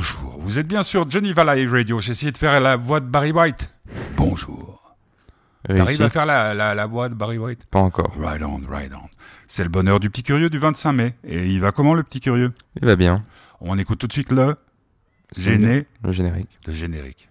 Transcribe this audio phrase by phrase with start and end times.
[0.00, 2.00] Bonjour, vous êtes bien sûr Johnny Valley Radio.
[2.00, 3.68] J'ai essayé de faire la voix de Barry White.
[4.16, 4.96] Bonjour.
[5.68, 7.66] T'arrives à faire la, la, la voix de Barry White?
[7.70, 8.10] Pas encore.
[8.18, 9.06] Right on, right on.
[9.46, 11.14] C'est le bonheur du petit curieux du 25 mai.
[11.22, 12.50] Et il va comment le petit curieux?
[12.80, 13.22] Il va bien.
[13.60, 14.56] On écoute tout de suite le
[15.36, 16.58] gêné, Le générique.
[16.66, 17.28] le générique.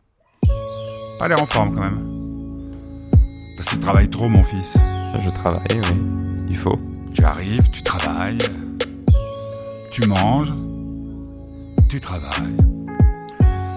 [1.17, 2.57] Pas l'air en forme quand même.
[3.57, 4.77] Parce que tu travailles trop mon fils.
[5.25, 6.45] Je travaille, oui.
[6.49, 6.77] Il faut.
[7.15, 8.37] Tu arrives, tu travailles,
[9.91, 10.53] tu manges,
[11.89, 12.55] tu travailles.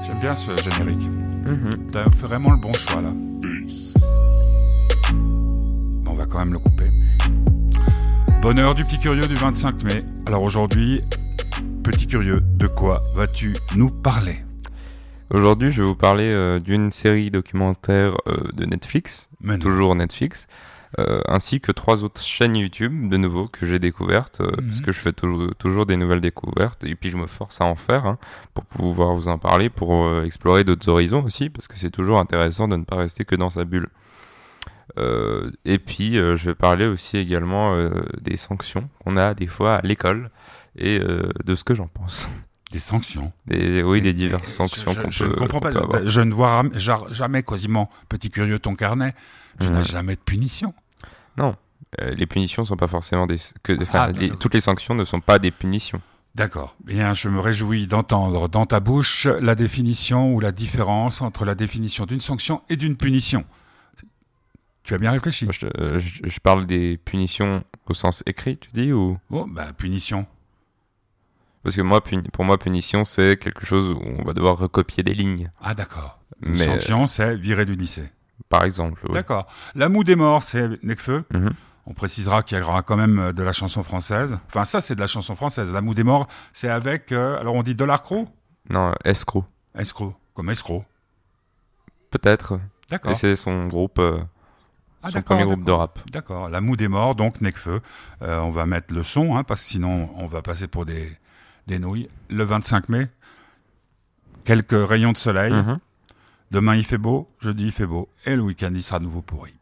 [0.07, 1.09] J'aime bien ce générique.
[1.47, 1.91] Mhm.
[1.91, 3.11] T'as fait vraiment le bon choix là.
[5.13, 6.89] Bon, on va quand même le couper.
[8.43, 10.05] Bonheur du petit curieux du 25 mai.
[10.27, 11.01] Alors aujourd'hui,
[11.83, 14.37] petit curieux, de quoi vas-tu nous parler?
[15.31, 20.47] Aujourd'hui, je vais vous parler euh, d'une série documentaire euh, de Netflix, Mais toujours Netflix,
[20.47, 20.72] euh,
[21.27, 24.67] ainsi que trois autres chaînes YouTube, de nouveau, que j'ai découvertes, euh, Mhm.
[24.67, 27.65] parce que je fais tou- toujours des nouvelles découvertes, et puis je me force à
[27.65, 28.19] en faire, hein,
[28.55, 32.19] pour pouvoir vous en parler, pour euh, explorer d'autres horizons aussi, parce que c'est toujours
[32.19, 33.89] intéressant de ne pas rester que dans sa bulle.
[34.99, 37.89] Euh, et puis, euh, je vais parler aussi également euh,
[38.21, 40.31] des sanctions qu'on a des fois à l'école,
[40.77, 42.29] et euh, de ce que j'en pense.
[42.73, 43.33] Des sanctions.
[43.47, 45.73] Des, oui, des diverses sanctions je, peut, ne comprends pas.
[46.07, 46.63] Je ne vois
[47.11, 49.15] jamais quasiment, petit curieux, ton carnet.
[49.61, 49.73] Tu Mhm.
[49.75, 50.73] n'as jamais de punition.
[51.37, 51.55] Non,
[52.01, 55.21] euh, les punitions sont pas forcément des que Ah, les- toutes les sanctions ne sont
[55.21, 56.01] pas des punitions.
[56.35, 56.75] D'accord.
[56.83, 61.55] Bien, je me réjouis d'entendre dans ta bouche la définition ou la différence entre la
[61.55, 63.45] définition d'une sanction et d'une punition.
[64.85, 65.45] Tu as bien réfléchi.
[65.45, 69.19] Moi, je, te- euh, je- je parle des punitions au sens écrit, tu dis ou?
[69.31, 70.27] Oh, bah, punition.
[71.63, 72.01] Parce que moi
[72.33, 75.51] pour moi punition c'est quelque chose où on va devoir recopier des lignes.
[75.61, 76.21] Ah, d'accord.
[76.41, 78.11] Mais sanction, c'est virer du lycée.
[78.49, 79.15] par exemple, oui.
[79.15, 79.47] D'accord.
[79.75, 81.25] La moue des morts, c'est Necfeu.
[81.33, 81.53] Mhm.
[81.87, 84.39] On précisera qu'il y aura quand même euh, de la chanson française.
[84.49, 85.73] Enfin, ça, c'est de la chanson française.
[85.73, 88.29] La moue des morts, c'est avec, euh, alors on dit Dollar Crow
[88.71, 89.45] Non, escroc.
[89.77, 90.85] Escroc, comme escroc.
[92.11, 92.59] Peut-être.
[92.89, 93.13] D'accord.
[93.13, 94.21] Et c'est son groupe euh,
[95.03, 95.99] Ah, son premier groupe de rap.
[96.11, 96.49] D'accord.
[96.49, 97.81] La moue des morts, donc Necfeu.
[98.23, 101.11] Euh, on va mettre le son, hein, parce que sinon, on va passer pour des,
[101.67, 102.09] des nouilles.
[102.29, 103.09] Le 25 mai,
[104.45, 105.53] quelques rayons de soleil.
[105.53, 105.79] Mhm.
[106.51, 107.27] Demain, il fait beau.
[107.41, 108.09] Jeudi, il fait beau.
[108.27, 109.55] Et le week-end, il sera de nouveau pourri.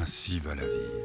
[0.00, 0.97] Ainsi va la vie.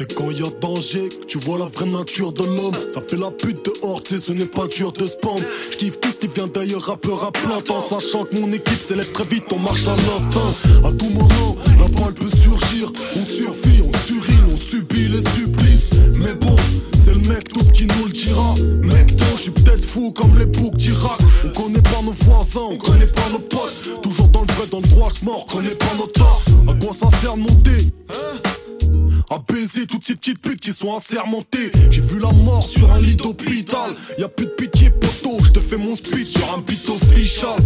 [0.00, 2.72] C'est quand y a danger que tu vois la vraie nature de l'homme.
[2.88, 5.38] Ça fait la pute dehors, tu sais, ce n'est pas dur de spawn.
[5.72, 7.84] J'kiffe tout ce qui vient d'ailleurs, rappeur à plein temps.
[7.86, 10.88] Sachant que mon équipe s'élève très vite, on marche à l'instinct.
[10.88, 12.90] À tout moment, la balle peut surgir.
[13.14, 15.90] On survit, on surine, on subit les supplices.
[16.18, 16.56] Mais bon,
[17.04, 18.54] c'est le mec tout qui nous le dira.
[18.82, 21.18] Mec, toi, je suis peut-être fou comme les boucs d'Irak.
[21.44, 24.02] On connaît pas nos voisins, on connaît pas nos potes.
[24.02, 26.42] Toujours dans le vrai, dans le droit, j'mors, connais pas nos torts.
[26.68, 28.59] À quoi ça sert de monter?
[29.30, 31.70] À baiser toutes ces petites putes qui sont assermentées.
[31.90, 33.94] J'ai vu la mort sur un lit d'hôpital.
[34.18, 35.38] Y a plus de pitié, poteau.
[35.54, 37.56] Je fais mon speech sur un beat official.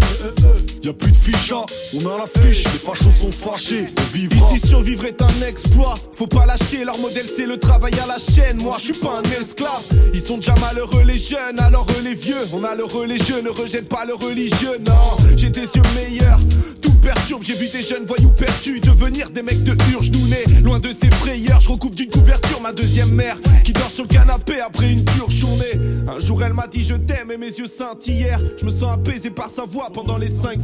[0.84, 1.64] Y a plus de ficha,
[1.94, 2.62] on a la fiche.
[2.64, 4.52] Les fachos sont fâchés, on vivra.
[4.52, 8.18] Ici survivre est un exploit, faut pas lâcher, leur modèle c'est le travail à la
[8.18, 8.58] chaîne.
[8.58, 12.14] Moi je suis pas un esclave, ils sont déjà malheureux les jeunes, alors eux les
[12.14, 12.36] vieux.
[12.52, 15.32] On a les jeunes, ne rejette pas le religieux, non.
[15.38, 16.38] J'ai des yeux meilleurs,
[16.82, 20.24] tout perturbe, j'ai vu des jeunes voyous perdus devenir des mecs de hurge, nous
[20.64, 21.60] loin de ces frayeurs.
[21.60, 25.30] Je recouvre d'une couverture ma deuxième mère qui dort sur le canapé après une dure
[25.30, 25.80] journée.
[26.08, 28.40] Un jour elle m'a dit je t'aime et mes yeux scintillèrent.
[28.58, 30.62] Je me sens apaisé par sa voix pendant les cinq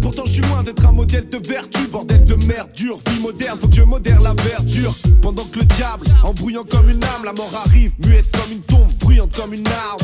[0.00, 3.58] Pourtant je suis loin d'être un modèle de vertu, bordel de merde dure, vie moderne,
[3.60, 4.94] faut que je modère la verdure.
[5.20, 8.60] Pendant que le diable, en bruyant comme une âme, la mort arrive, muette comme une
[8.60, 9.98] tombe, bruyante comme une arme.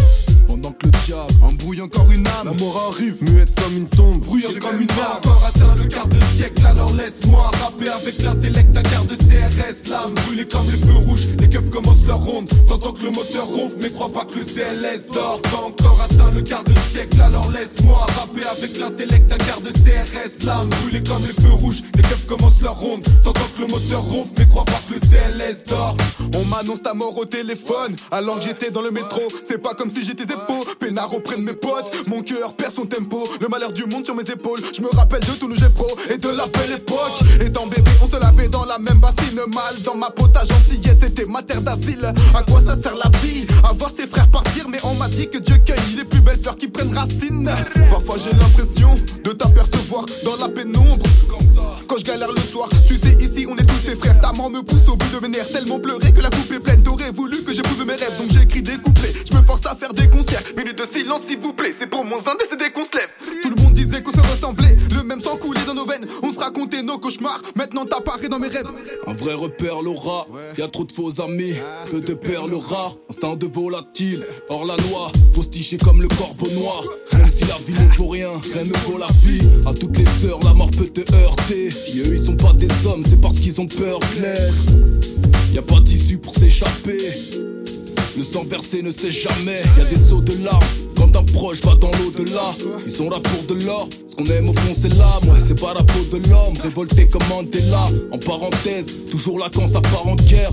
[0.49, 4.21] Pendant que le diable embrouille encore une âme, la mort arrive, Muette comme une tombe,
[4.21, 5.19] bruyante comme une arme.
[5.19, 9.89] encore atteint le quart de siècle, alors laisse-moi rapper avec l'intellect, ta carte de CRS,
[9.91, 13.47] l'âme brûlée comme les feux rouges, les keufs commencent leur ronde, t'entends que le moteur
[13.47, 17.21] ronfle, mais crois pas que le CLS dort, pas encore atteint le quart de siècle,
[17.21, 19.26] alors laisse-moi rapper avec l'intellect,
[19.73, 23.63] ta CRS, l'âme brûlée comme les feux rouges, les keufs commencent leur ronde, t'entends que
[23.63, 25.97] le moteur ronfle, mais crois pas que le CLS dort.
[26.35, 29.23] On m'annonce ta mort au téléphone alors que j'étais dans le métro.
[29.49, 32.07] C'est pas comme si j'étais épaux, peinard auprès de mes potes.
[32.07, 34.61] Mon cœur perd son tempo, le malheur du monde sur mes épaules.
[34.75, 37.23] Je me rappelle de tous nos jets pro et de la belle époque.
[37.41, 39.37] Étant bébé, on se lavait dans la même bassine.
[39.37, 42.13] Mal dans ma peau, ta gentillesse était ma terre d'asile.
[42.35, 43.47] À quoi ça sert la vie?
[43.65, 46.39] À voir ses frères partir, mais on m'a dit que Dieu cueille les plus belles
[46.41, 47.51] fleurs qui prennent racine.
[47.91, 48.95] Parfois j'ai l'impression
[49.25, 51.07] de t'apercevoir dans la pénombre.
[51.87, 54.21] Quand je galère le soir, tu sais, ici on est tous tes frères.
[54.21, 56.61] Ta main me pousse au bout de mes nerfs, tellement pleuré que la coupe est
[56.61, 56.83] pleine.
[56.83, 58.77] T'aurais voulu que j'épouse mes rêves, donc j'écris des
[59.77, 60.43] faire des concerts.
[60.57, 63.09] Minute de silence, s'il vous plaît, c'est pour mon un décédé qu'on se lève.
[63.77, 66.07] Disait qu'on se ressemblait, le même sang coulait dans nos veines.
[66.23, 68.65] On se racontait nos cauchemars, maintenant t'apparais dans mes rêves.
[69.07, 70.27] Un vrai repère, Laura.
[70.57, 71.53] Y a trop de faux amis,
[71.91, 72.97] que de perles rares.
[73.11, 76.85] Instinct de volatile, hors la loi, postiché comme le corbeau noir.
[77.13, 79.47] Même si la vie ne vaut rien, rien ne vaut la vie.
[79.67, 81.71] À toutes les heures, la mort peut te heurter.
[81.71, 84.53] Si eux ils sont pas des hommes, c'est parce qu'ils ont peur clair.
[85.53, 86.99] Y a pas d'issue pour s'échapper.
[88.17, 89.61] Le sang versé ne sait jamais.
[89.77, 90.65] Y a des sauts de larmes
[91.23, 92.55] proche va dans l'au-delà.
[92.85, 93.89] Ils sont là pour de l'or.
[94.09, 95.41] Ce qu'on aime au fond, c'est l'âme.
[95.47, 96.55] C'est pas la peau de l'homme.
[96.63, 97.87] Révolté comme Mandela.
[98.13, 100.53] En parenthèse, toujours là quand ça part en guerre.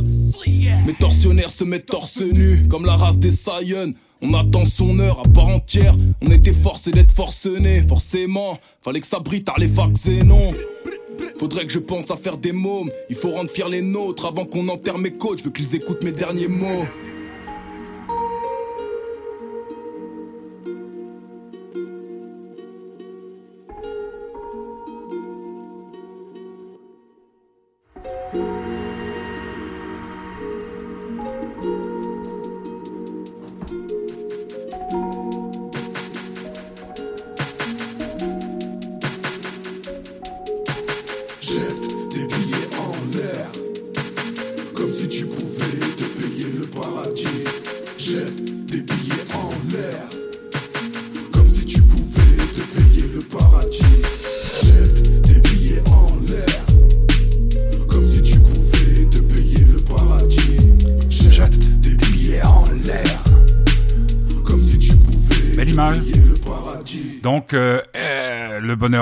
[0.85, 2.67] Mes tortionnaires se mettent torse nu.
[2.67, 3.93] Comme la race des Saiyans.
[4.21, 5.95] On attend son heure à part entière.
[6.25, 7.83] On était forcé d'être forcené.
[7.87, 10.53] Forcément, fallait que ça brille tard les vaccins, non.
[11.37, 12.89] Faudrait que je pense à faire des mômes.
[13.09, 15.39] Il faut rendre fiers les nôtres avant qu'on enterre mes côtes.
[15.39, 16.85] Je veux qu'ils écoutent mes derniers mots.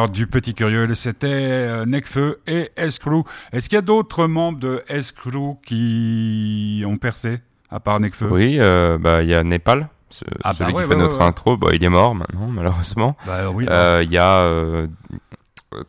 [0.01, 3.23] Bonheur du petit curieux, c'était euh, Necfeu et Escrew.
[3.51, 7.39] Est-ce qu'il y a d'autres membres de Escrew qui ont percé,
[7.69, 10.83] à part Necfeu Oui, euh, bah il y a Népal, ce- Ah, bah celui ouais,
[10.83, 11.57] qui fait ouais, notre intro.
[11.57, 13.15] Bah, il est mort maintenant, malheureusement.
[13.25, 13.65] Bah oui.
[13.69, 14.87] Euh, Il y a euh,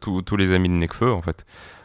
[0.00, 1.44] tous les amis de Necfeu en fait.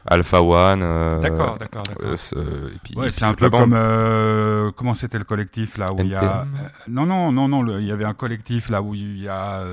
[0.09, 0.81] Alpha One.
[0.83, 2.05] euh, D'accord, d'accord, d'accord.
[2.35, 6.15] euh, Ouais, c'est un peu comme euh, comment c'était le collectif là où il y
[6.15, 6.45] a
[6.87, 9.63] non non non non il y avait un collectif là où il y a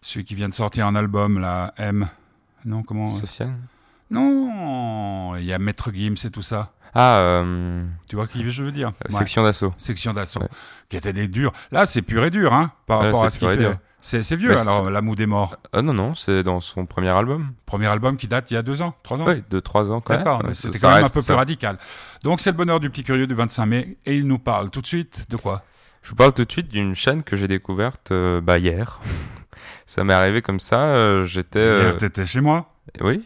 [0.00, 2.08] celui qui vient de sortir un album là M
[2.64, 3.58] non comment Sofiane
[4.10, 8.62] non il y a Maître Gims et tout ça Ah, euh, tu vois qui je
[8.62, 8.92] veux dire?
[9.10, 9.16] Ouais.
[9.18, 9.72] section d'assaut.
[9.78, 10.48] section d'assaut Ouais.
[10.88, 13.48] qui étaient des durs là c'est pur et dur hein par rapport à ce qu'il
[13.48, 17.08] fait c'est vieux Mais alors l'amour des morts Ah non, non, c'est dans son premier
[17.08, 17.48] album.
[17.66, 20.00] premier album qui date il y a deux ans trois ans Oui, de 3 ans
[20.00, 20.22] quand même.
[20.22, 21.78] D'accord, c'était quand même un peu plus radical.
[22.22, 24.80] Donc c'est le bonheur du petit curieux du 25 mai et il nous parle tout
[24.80, 25.64] de suite de quoi?
[26.02, 29.00] Je vous parle tout de suite d'une chaîne que j'ai découverte euh, bah, hier.
[29.88, 30.80] Ça m'est arrivé comme ça.
[30.88, 31.58] euh, J'étais.
[31.58, 32.70] euh, t'étais chez moi?
[33.00, 33.24] Oui.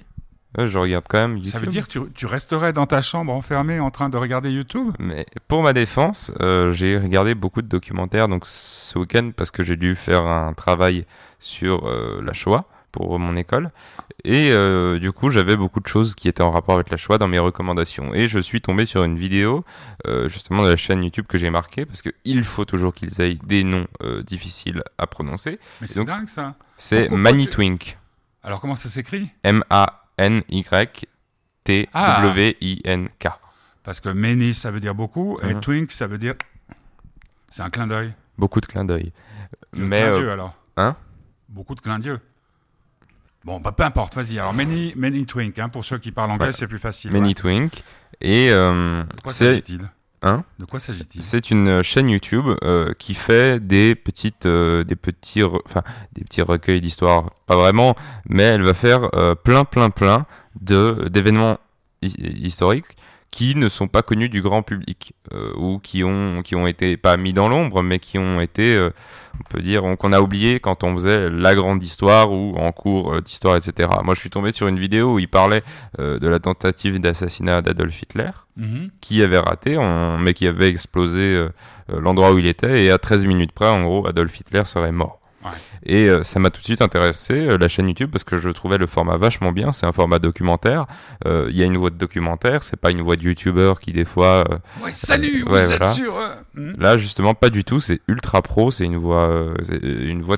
[0.59, 1.43] Je regarde quand même.
[1.45, 1.73] Ça veut YouTube.
[1.73, 4.93] dire que tu, tu resterais dans ta chambre enfermée en train de regarder YouTube?
[4.99, 9.63] Mais pour ma défense, euh, j'ai regardé beaucoup de documentaires donc ce week-end parce que
[9.63, 11.07] j'ai dû faire un travail
[11.41, 13.71] sur euh, la Shoah pour mon école
[14.25, 17.19] et euh, du coup j'avais beaucoup de choses qui étaient en rapport avec la Shoah
[17.19, 19.65] dans mes recommandations et je suis tombé sur une vidéo
[20.07, 23.21] euh, justement de la chaîne YouTube que j'ai marquée parce que il faut toujours qu'ils
[23.21, 25.59] aient des noms euh, difficiles à prononcer.
[25.81, 26.55] Mais c'est dingue ça.
[26.77, 27.99] C'est Manitwink.
[28.43, 29.31] Alors comment ça s'écrit?
[29.43, 31.07] M A N Y
[31.65, 33.29] T W I N K.
[33.83, 35.61] Parce que many ça veut dire beaucoup et Mhm.
[35.61, 36.35] twink ça veut dire
[37.49, 38.13] c'est un clin d'œil.
[38.39, 39.13] Beaucoup de clins d'œil.
[39.75, 40.55] Mais clin d'œil alors?
[40.77, 40.95] hein?
[41.49, 42.19] Beaucoup de clin d'œil.
[43.45, 44.39] Bon, bah peu importe, vas-y.
[44.39, 47.11] Alors many, many twink, hein, pour ceux qui parlent anglais, c'est plus facile.
[47.13, 47.35] Many ouais.
[47.35, 47.83] Twink.
[48.21, 49.91] Et euh, De quoi s'agit-il?
[50.25, 50.45] Hein?
[50.61, 51.23] De quoi s'agit-il?
[51.25, 55.81] C'est une chaîne YouTube euh, qui fait des petites, euh, des petits, enfin
[56.13, 57.97] des petits recueils d'histoires, pas vraiment,
[58.29, 59.11] mais elle va faire
[59.43, 60.27] plein, plein, plein
[60.61, 61.59] de d'événements
[62.03, 62.15] hi-
[62.47, 62.97] historiques
[63.33, 66.97] qui ne sont pas connus du grand public euh, ou qui ont qui ont été
[66.99, 68.91] pas mis dans l'ombre, mais qui ont été, euh,
[69.41, 72.71] on peut dire, on- qu'on a oublié quand on faisait la grande histoire ou en
[72.73, 73.89] cours euh, d'histoire, etc.
[74.05, 75.63] Moi, je suis tombé sur une vidéo où il parlait
[75.99, 78.91] euh, de la tentative d'assassinat d'Adolf Hitler Mhm.
[79.01, 81.49] qui avait raté, on- mais qui avait explosé euh,
[81.91, 84.93] euh, l'endroit où il était, et à 13 minutes près, en gros, Adolf Hitler serait
[84.93, 85.21] mort.
[85.45, 85.51] Ouais.
[85.85, 88.49] Et euh, ça m'a tout de suite intéressé, euh, la chaîne YouTube, parce que je
[88.51, 90.87] trouvais le format vachement bien, c'est un format documentaire,
[91.27, 93.93] Euh, il y a une voix de documentaire, c'est pas une voix de YouTuber qui
[93.93, 94.45] des fois...
[94.51, 95.93] euh, Ouais, salut, Ouais, vous êtes voilà.
[95.93, 96.15] sûr
[96.59, 97.81] euh, hmm Là, justement, pas du tout.
[97.81, 98.71] C'est ultra pro.
[98.71, 100.37] C'est une voix, euh, c'est une voix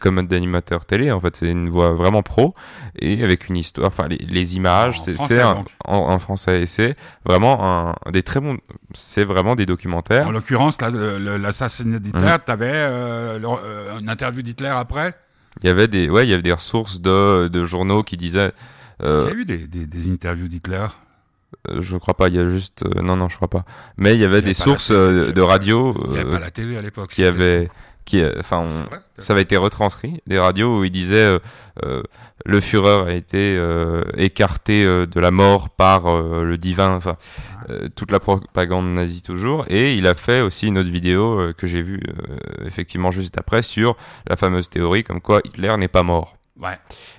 [0.00, 1.10] comme d'animateur télé.
[1.10, 2.54] En fait, c'est une voix vraiment pro
[2.98, 3.88] et avec une histoire.
[3.88, 8.10] Enfin, les, les images, En c'est français, un- en, en français et c'est vraiment un
[8.12, 8.58] des très bons.
[8.94, 10.26] C'est vraiment des documentaires.
[10.28, 15.14] En l'occurrence, l'assassinat d'Hitler, t'avais euh, euh, une interview d'Hitler après?
[15.62, 18.52] Il y avait des, ouais, il y avait des ressources de, de journaux qui disaient.
[19.02, 20.76] Est-ce euh, qu'il y a eu des, des, des interviews d'Hitler?
[20.76, 20.86] Euh,
[21.78, 22.84] je crois pas, il y a juste.
[22.84, 23.64] euh, non, non, je crois pas.
[23.96, 26.18] Mais il y avait Il y a des sources télé, euh, de radio Il n'y
[26.18, 27.10] avait euh, pas la télé à l'époque.
[27.10, 27.68] qui avaient.
[28.04, 31.16] Qui, euh, enfin, on- C'est vrai ça avait été retranscrit, des radios où il disait
[31.16, 31.38] euh,
[31.84, 32.02] euh,
[32.46, 37.16] le Führer a été euh, écarté euh, de la mort par euh, le divin, enfin
[37.68, 39.66] euh, toute la propagande nazie toujours.
[39.68, 43.36] Et il a fait aussi une autre vidéo euh, que j'ai vue euh, effectivement juste
[43.38, 43.94] après sur
[44.26, 46.37] la fameuse théorie comme quoi Hitler n'est pas mort.
[46.60, 46.76] Ouais.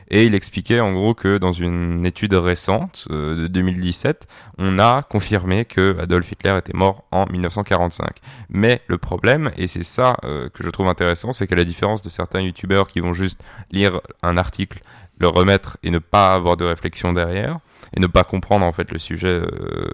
[0.09, 4.27] Et il expliquait en gros que dans une étude récente euh, de 2017,
[4.57, 8.09] on a confirmé que Adolf Hitler était mort en 1945.
[8.49, 12.01] Mais le problème, et c'est ça euh, que je trouve intéressant, c'est qu'à la différence
[12.01, 13.41] de certains youtubeurs qui vont juste
[13.71, 14.79] lire un article,
[15.19, 17.59] le remettre et ne pas avoir de réflexion derrière,
[17.95, 19.87] et ne pas comprendre en fait le sujet, euh,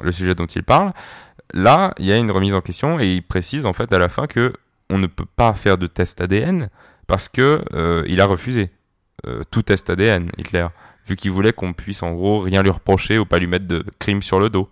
[0.00, 0.92] le sujet dont il parle,
[1.52, 4.08] là, il y a une remise en question et il précise en fait à la
[4.08, 4.54] fin que
[4.88, 6.70] on ne peut pas faire de test ADN
[7.06, 8.68] parce que euh, il a refusé
[9.26, 10.68] euh, tout test ADN, Hitler,
[11.06, 13.84] vu qu'il voulait qu'on puisse en gros rien lui reprocher ou pas lui mettre de
[13.98, 14.68] crime sur le dos.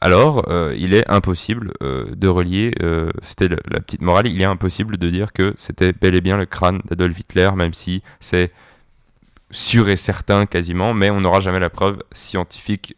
[0.00, 2.72] Alors, euh, il est impossible euh, de relier,
[3.22, 6.46] c'était la petite morale, il est impossible de dire que c'était bel et bien le
[6.46, 8.50] crâne d'Adolf Hitler, même si c'est
[9.50, 12.94] sûr et certain quasiment, mais on n'aura jamais la preuve scientifique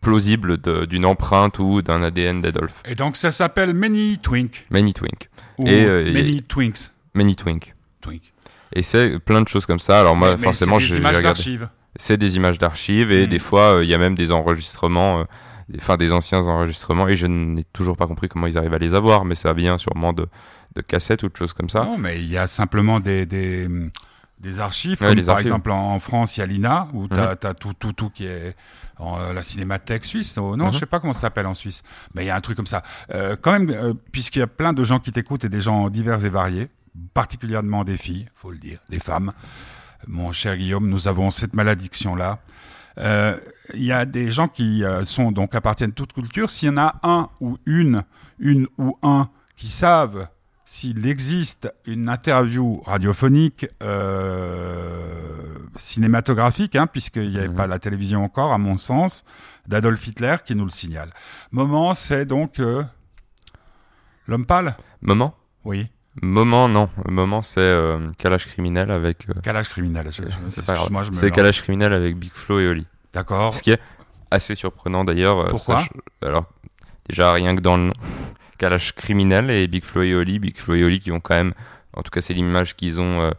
[0.00, 2.82] plausible d'une empreinte ou d'un ADN d'Adolf.
[2.84, 4.66] Et donc ça s'appelle Many Twink.
[4.70, 5.28] Many Twink.
[5.58, 6.92] Ou Et, Many Twinks.
[7.14, 7.74] Many Twink.
[8.00, 8.32] Twink.
[8.76, 9.98] Et c'est plein de choses comme ça.
[10.00, 11.38] Alors moi, Mais- forcément, c'est j'ai des j'ai images regardé.
[11.38, 11.68] d'archives.
[11.96, 13.30] C'est des images d'archives et Mm.
[13.30, 15.24] des fois, euh, il y a même des enregistrements, euh,
[15.78, 18.94] enfin des anciens enregistrements, et je n'ai toujours pas compris comment ils arrivent à les
[18.94, 20.26] avoir, mais ça vient sûrement de,
[20.74, 21.84] de cassettes ou de choses comme ça.
[21.84, 23.66] Non, mais il y a simplement des, des,
[24.40, 25.46] des archives, Ouais, comme les par archives.
[25.46, 28.26] exemple en, en France, il y a l'INA, où tu as, tout, tout, tout qui
[28.26, 28.54] est
[28.98, 30.36] en, euh, la cinémathèque suisse.
[30.36, 30.72] Oh, non, Mhm.
[30.74, 31.82] je sais pas comment ça s'appelle en Suisse,
[32.14, 32.82] mais il y a un truc comme ça.
[33.14, 35.88] Euh, quand même, euh, puisqu'il y a plein de gens qui t'écoutent et des gens
[35.88, 36.68] divers et variés,
[37.14, 39.32] particulièrement des filles, faut le dire, des femmes.
[40.06, 42.38] Mon cher Guillaume, nous avons cette malédiction-là.
[42.98, 43.36] Euh,
[43.74, 46.50] Il y a des gens qui euh, sont donc appartiennent à toute culture.
[46.50, 48.04] S'il y en a un ou une,
[48.38, 50.28] une ou un qui savent
[50.64, 57.54] s'il existe une interview radiophonique, euh, cinématographique, hein, puisqu'il n'y avait Mhm.
[57.54, 59.24] pas la télévision encore, à mon sens,
[59.68, 61.10] d'Adolf Hitler qui nous le signale.
[61.52, 62.82] Moment, c'est donc euh,
[64.26, 64.76] l'homme pâle.
[65.02, 65.34] Moment?
[65.64, 65.88] Oui,
[66.22, 66.88] Moment, non.
[67.08, 69.28] Moment, c'est euh, Calage criminel avec.
[69.28, 70.06] euh, calage criminel.
[70.46, 71.30] Excuse-moi, je me C'est.
[71.30, 72.86] Calage criminel avec Big Flo et Oli.
[73.12, 73.54] D'accord.
[73.54, 73.80] Ce qui est
[74.30, 75.38] assez surprenant d'ailleurs.
[75.40, 75.84] euh, Pourquoi
[76.22, 76.46] Alors,
[77.08, 77.92] déjà, rien que dans le nom.
[78.58, 80.38] Calage criminel et Big Flo et Oli.
[80.38, 81.52] Big Flo et Oli qui ont quand même.
[81.92, 83.20] En tout cas, c'est l'image qu'ils ont.
[83.20, 83.30] euh,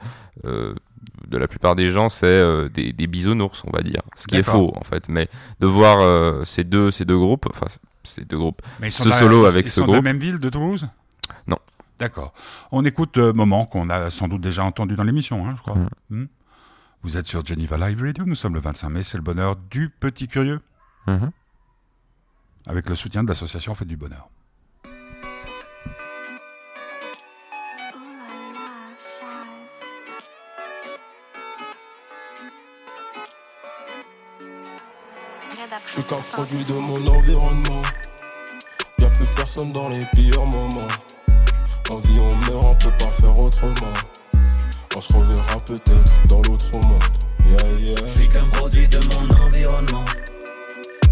[0.46, 0.74] euh,
[1.28, 4.02] de la plupart des gens, c'est des, des bisounours, on va dire.
[4.16, 5.10] Ce qui est faux, en fait.
[5.10, 5.28] Mais
[5.60, 7.66] de voir ces, deux, ces deux groupes, enfin,
[8.06, 10.06] ces deux groupes, Mais ce la- solo avec ils ce sont de la groupe.
[10.06, 10.88] même ville de Toulouse?
[11.48, 11.58] Non.
[12.00, 12.34] D'accord.
[12.72, 15.76] On écoute euh, Moment qu'on a sans doute déjà entendu dans l'émission, hein, je crois.
[15.76, 15.88] Mm.
[16.10, 16.28] Hmm.
[17.04, 19.90] Vous êtes sur Geneva Live Radio, nous sommes le 25 mai, c'est le bonheur du
[19.90, 20.60] petit curieux,
[21.08, 21.32] Mhm.
[22.66, 24.30] avec le soutien de l'association Fête du Bonheur.
[35.86, 37.82] Je suis qu'un produit de mon environnement.
[39.00, 40.88] Y'a plus personne dans les pires moments.
[41.90, 43.94] On vit, on meurt, on peut pas faire autrement.
[44.96, 47.04] On se reverra peut-être dans l'autre monde.
[47.46, 47.96] Yeah, yeah.
[48.04, 50.04] Je suis qu'un produit de mon environnement.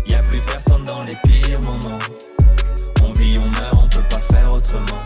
[0.05, 1.99] Y a plus personne dans les pires moments.
[3.01, 5.01] On vit, on meurt, on peut pas faire autrement.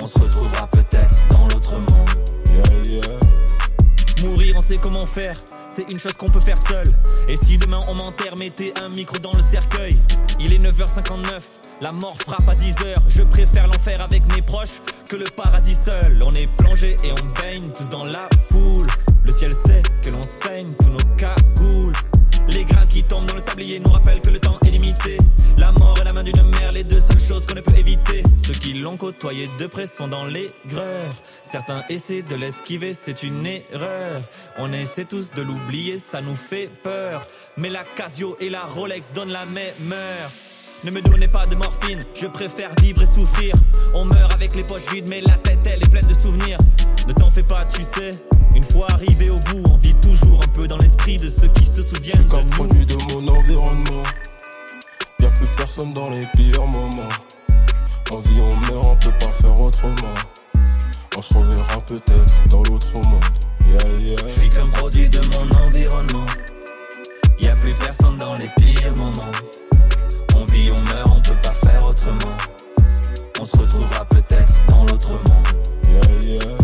[0.00, 2.10] On se retrouvera peut-être dans l'autre monde.
[2.48, 4.22] Yeah, yeah.
[4.22, 5.42] Mourir, on sait comment faire.
[5.72, 6.86] C'est une chose qu'on peut faire seul.
[7.28, 9.96] Et si demain on m'enterre, mettez un micro dans le cercueil.
[10.40, 11.42] Il est 9h59,
[11.80, 12.96] la mort frappe à 10h.
[13.08, 16.20] Je préfère l'enfer avec mes proches que le paradis seul.
[16.24, 18.86] On est plongé et on baigne tous dans la foule.
[19.24, 21.94] Le ciel sait que l'on saigne sous nos cagoules.
[22.52, 25.18] Les grains qui tombent dans le sablier nous rappellent que le temps est limité.
[25.56, 28.22] La mort et la main d'une mère, les deux seules choses qu'on ne peut éviter.
[28.36, 31.14] Ceux qui l'ont côtoyé de près sont dans l'aigreur.
[31.42, 34.22] Certains essaient de l'esquiver, c'est une erreur.
[34.58, 37.26] On essaie tous de l'oublier, ça nous fait peur.
[37.56, 40.30] Mais la Casio et la Rolex donnent la même heure.
[40.82, 43.54] Ne me donnez pas de morphine, je préfère vivre et souffrir.
[43.92, 46.58] On meurt avec les poches vides, mais la tête elle est pleine de souvenirs.
[47.06, 48.12] Ne t'en fais pas, tu sais.
[48.54, 51.64] Une fois arrivé au bout, on vit toujours un peu dans l'esprit de ceux qui
[51.64, 52.50] se Je souviennent suis de qu'un nous.
[52.50, 54.02] produit de mon environnement.
[55.20, 57.08] Y'a plus personne dans les pires moments.
[58.10, 60.14] On vit, on meurt, on peut pas faire autrement.
[61.16, 63.24] On se reverra peut-être dans l'autre monde.
[63.66, 64.16] Yeah, yeah.
[64.26, 66.26] Je suis qu'un produit de mon environnement.
[67.38, 69.32] Y a plus personne dans les pires moments.
[70.36, 72.36] On vit, on meurt, on peut pas faire autrement.
[73.40, 75.56] On se retrouvera peut-être dans l'autre monde.
[75.88, 76.59] Yeah, yeah.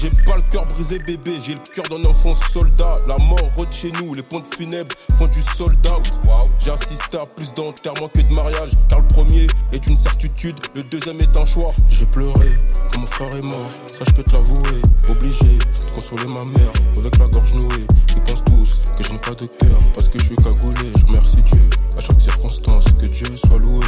[0.00, 3.00] J'ai pas le cœur brisé bébé, j'ai le cœur d'un enfant soldat.
[3.08, 5.96] La mort rôde chez nous, les pompes funèbres font du soldat.
[6.24, 6.48] Wow.
[6.64, 8.70] J'ai assisté à plus d'enterrements que de mariage.
[8.88, 11.72] Car le premier est une certitude, le deuxième est un choix.
[11.88, 12.48] J'ai pleuré,
[12.92, 14.82] quand mon frère est mort, ça je peux te l'avouer.
[15.10, 17.86] Obligé de consoler ma mère, avec la gorge nouée.
[18.14, 20.92] Ils pensent tous que je n'ai pas de cœur, parce que je suis cagoulé.
[20.96, 23.86] Je remercie Dieu à chaque circonstance, que Dieu soit loué.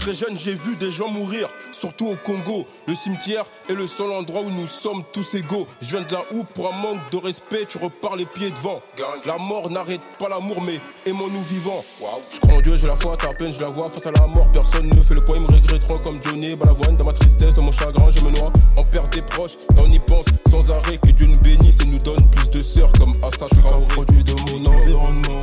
[0.00, 2.64] Très jeune, j'ai vu des gens mourir, surtout au Congo.
[2.88, 5.66] Le cimetière est le seul endroit où nous sommes tous égaux.
[5.82, 8.80] Je viens de là où, pour un manque de respect, tu repars les pieds devant.
[9.26, 11.84] La mort n'arrête pas l'amour, mais aimons-nous vivants.
[12.32, 13.90] Je crois en Dieu, j'ai la foi, à peine je la vois.
[13.90, 16.96] Face à la mort, personne ne fait le poids, ils me regretteront comme Johnny Balavoine.
[16.96, 18.50] Dans ma tristesse, dans mon chagrin, je me noie.
[18.78, 20.96] On perd des proches et on y pense sans arrêt.
[20.96, 23.86] Que Dieu nous bénisse et nous donne plus de sœurs comme Assa Je suis un
[23.88, 25.40] produit de mon environnement.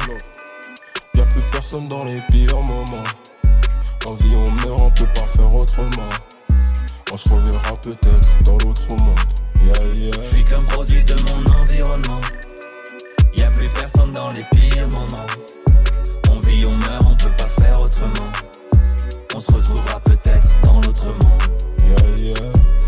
[1.14, 3.04] Y'a plus personne dans les pires moments.
[4.08, 6.10] En vie, on meurt, on peut pas faire autrement.
[7.12, 9.20] On se reverra peut-être dans l'autre monde.
[9.62, 10.12] Yeah, yeah.
[10.16, 12.22] Je suis qu'un produit de mon environnement.
[13.36, 15.28] Y a plus personne dans les pires moments.
[16.32, 18.32] On vit, on meurt, on peut pas faire autrement.
[19.36, 21.44] On se retrouvera peut-être dans l'autre monde.
[21.84, 22.87] Yeah, yeah.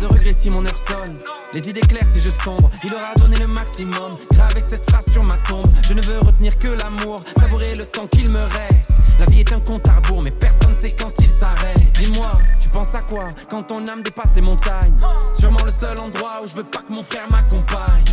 [0.00, 1.16] De regret si mon heure sonne.
[1.52, 4.10] Les idées claires si je sombre, il aura donné le maximum.
[4.32, 5.66] Graver cette phrase sur ma tombe.
[5.82, 8.92] Je ne veux retenir que l'amour, savourer le temps qu'il me reste.
[9.18, 11.80] La vie est un compte à rebours, mais personne sait quand il s'arrête.
[11.94, 14.94] Dis-moi, tu penses à quoi quand ton âme dépasse les montagnes?
[15.34, 18.04] Sûrement le seul endroit où je veux pas que mon frère m'accompagne.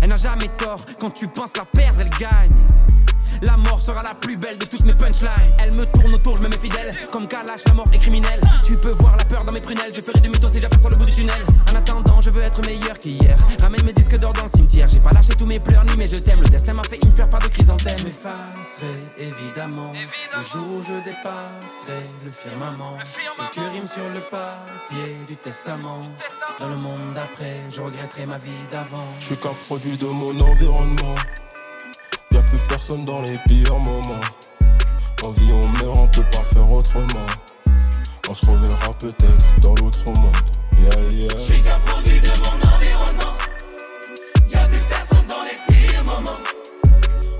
[0.00, 2.52] Elle n'a jamais tort, quand tu penses la perdre, elle gagne.
[3.42, 5.30] La mort sera la plus belle de toutes mes punchlines.
[5.58, 6.92] Elle me tourne autour, je me mets fidèle.
[7.12, 8.40] Comme Kalash, la mort est criminelle.
[8.64, 9.92] Tu peux voir la peur dans mes prunelles.
[9.94, 11.44] Je ferai demi-tour si j'aperçois le bout du tunnel.
[11.70, 13.36] En attendant, je veux être meilleur qu'hier.
[13.60, 14.88] Ramène mes disques d'or dans le cimetière.
[14.88, 16.40] J'ai pas lâché tous mes pleurs ni mes je t'aime.
[16.40, 17.98] Le destin m'a fait une fleur, pas de chrysanthème.
[17.98, 18.86] Je m'effacerai
[19.18, 22.98] évidemment, le jour où je dépasserai le firmament.
[23.52, 26.00] Quelques rimes sur le papier du testament.
[26.58, 29.06] Dans le monde d'après, je regretterai ma vie d'avant.
[29.20, 31.14] Je suis qu'un produit de mon environnement.
[32.46, 34.20] Y'a plus personne dans les pires moments.
[35.24, 37.26] En vie, on meurt, on peut pas faire autrement.
[38.28, 40.36] On se reverra peut-être dans l'autre monde.
[40.78, 41.28] Yeah, yeah.
[41.36, 43.34] Je suis qu'un produit de mon environnement.
[44.48, 46.38] Y a plus personne dans les pires moments.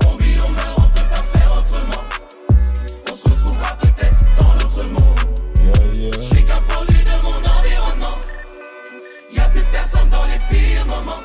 [0.08, 2.02] On vit, on meurt, on peut pas faire autrement.
[3.08, 5.20] On se retrouvera peut-être dans l'autre monde.
[5.60, 6.10] Yeah, yeah.
[6.16, 8.18] Je suis qu'un produit de mon environnement.
[9.32, 11.22] Y a plus personne dans les pires moments.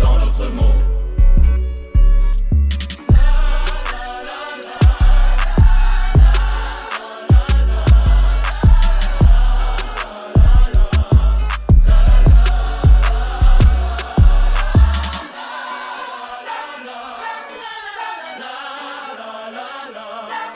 [0.00, 0.82] Dans l'autre monde.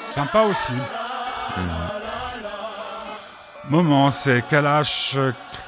[0.00, 0.72] Sympa aussi.
[3.68, 5.16] Moment, c'est Kalash,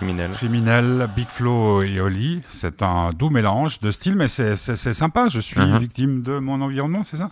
[0.02, 0.30] Criminel.
[0.32, 2.42] Criminel, Big Flo et Oli.
[2.48, 5.28] C'est un doux mélange de style, mais c'est c'est- c'est sympa.
[5.28, 5.78] Je suis Mhm.
[5.78, 7.30] victime de mon environnement, c'est ça?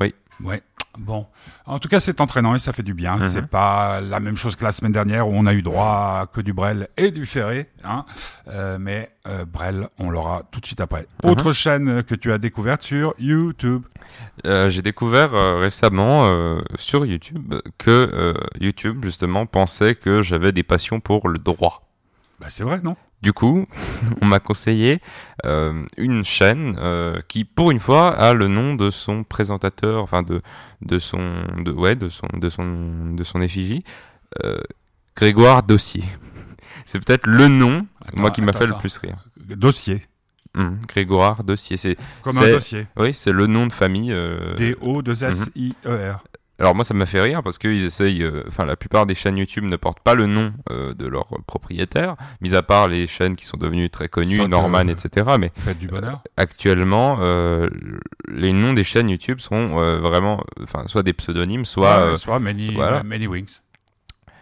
[0.00, 0.14] Oui.
[0.42, 0.62] Ouais.
[0.98, 1.26] Bon.
[1.66, 3.16] En tout cas, c'est entraînant et ça fait du bien.
[3.16, 3.28] Mhm.
[3.28, 6.26] C'est pas la même chose que la semaine dernière où on a eu droit à
[6.32, 7.68] que du Brel et du Ferré.
[7.84, 8.04] Hein.
[8.48, 11.06] Euh, mais euh, Brel, on l'aura tout de suite après.
[11.22, 11.30] Mhm.
[11.30, 13.84] Autre chaîne que tu as découverte sur YouTube.
[14.46, 21.00] Euh, J'ai découvert euh, récemment sur YouTube que YouTube justement pensait que j'avais des passions
[21.00, 21.88] pour le droit.
[22.40, 22.96] Bah, c'est vrai, non?
[23.24, 23.66] Du coup,
[24.20, 25.00] on m'a conseillé
[25.46, 30.22] euh, une chaîne euh, qui, pour une fois, a le nom de son présentateur, enfin
[30.22, 30.42] de
[30.82, 31.22] de son
[31.58, 33.82] de ouais de son de son de son effigie,
[34.44, 34.58] euh,
[35.16, 36.04] Grégoire Dossier.
[36.84, 39.24] C'est peut-être le nom Attends, moi qui m'a attends, fait le plus rire.
[39.56, 40.04] Dossier.
[40.56, 42.86] Hum, Grégoire Dossier, c'est Comme un dossier.
[42.96, 44.12] oui, c'est le nom de famille.
[44.12, 46.22] euh, D-O-2-S-I-E-R.
[46.60, 49.36] Alors moi ça m'a fait rire parce qu'ils essayent, euh, enfin la plupart des chaînes
[49.36, 53.34] YouTube ne portent pas le nom euh, de leur propriétaire, mis à part les chaînes
[53.34, 55.36] qui sont devenues très connues, Norman, euh, etc.
[55.38, 56.22] Mais du bonheur.
[56.36, 57.68] actuellement, euh,
[58.28, 62.10] les noms des chaînes YouTube sont vraiment, enfin soit des pseudonymes, soit...
[62.10, 63.02] Ouais, soit Many, voilà.
[63.02, 63.60] many Wings.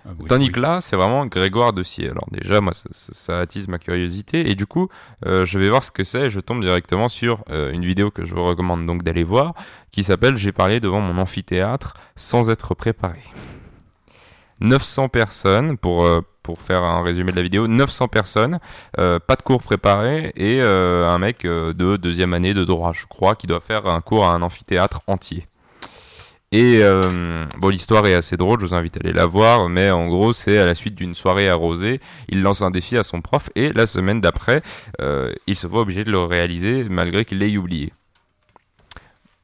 [0.05, 0.53] Ah, oui, Tandis oui.
[0.53, 2.09] que là, c'est vraiment Grégoire Dossier.
[2.11, 4.89] Alors déjà, moi, ça, ça- ça attise ma curiosité et du coup,
[5.27, 6.23] euh, je vais voir ce que c'est.
[6.23, 9.55] et Je tombe directement sur euh, une vidéo que je vous recommande donc d'aller voir,
[9.93, 13.21] qui s'appelle "J'ai parlé devant mon amphithéâtre sans être préparé".
[14.61, 18.59] 900 personnes pour euh, pour faire un résumé de la vidéo, 900 personnes,
[18.99, 23.07] euh, pas de cours préparés et euh, un mec de deuxième année de droit, je
[23.07, 25.47] crois, qui doit faire un cours à un amphithéâtre entier.
[26.53, 29.91] Et euh, bon, l'histoire est assez drôle, je vous invite à aller la voir, mais
[29.91, 33.23] en gros, c'est à la suite d'une soirée arrosée, il lance un défi à son
[33.23, 34.61] prof et la semaine d'après,
[35.01, 37.95] euh, il se voit obligé de le réaliser malgré qu'il l'ait oublié.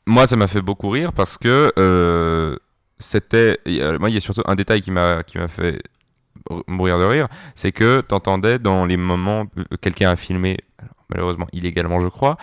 [0.06, 2.56] Moi, ça m'a fait beaucoup rire parce que euh,
[2.98, 3.58] c'était,
[3.98, 5.82] moi, il y a surtout un détail qui m'a fait
[6.66, 9.46] mourir de rire, c'est que t'entendais dans les moments,
[9.80, 10.58] quelqu'un a filmé,
[11.08, 12.36] malheureusement illégalement je crois,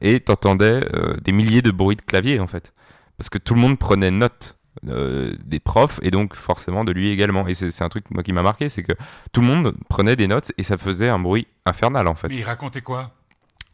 [0.00, 0.80] et t'entendais
[1.22, 2.72] des milliers de bruits de clavier en fait,
[3.18, 4.56] parce que tout le monde prenait note.
[4.88, 8.32] euh, des profs et donc forcément de lui également et c'est un truc moi qui
[8.32, 8.92] m'a marqué c'est que
[9.32, 12.36] tout le monde prenait des notes et ça faisait un bruit infernal en fait Mais
[12.38, 13.12] il racontait quoi?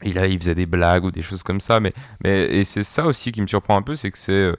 [0.02, 1.78] Et là, il faisait des blagues ou des choses comme ça.
[1.80, 1.90] Mais,
[2.24, 4.32] mais et c'est ça aussi qui me surprend un peu, c'est que c'est.
[4.32, 4.56] euh,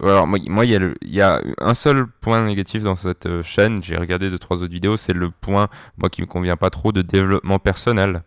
[0.00, 2.94] alors, moi, moi, il y, a le- il y a un seul point négatif dans
[2.94, 3.82] cette euh, chaîne.
[3.82, 4.96] J'ai regardé deux, trois autres vidéos.
[4.96, 8.22] C'est le point, moi, qui me convient pas trop de développement personnel.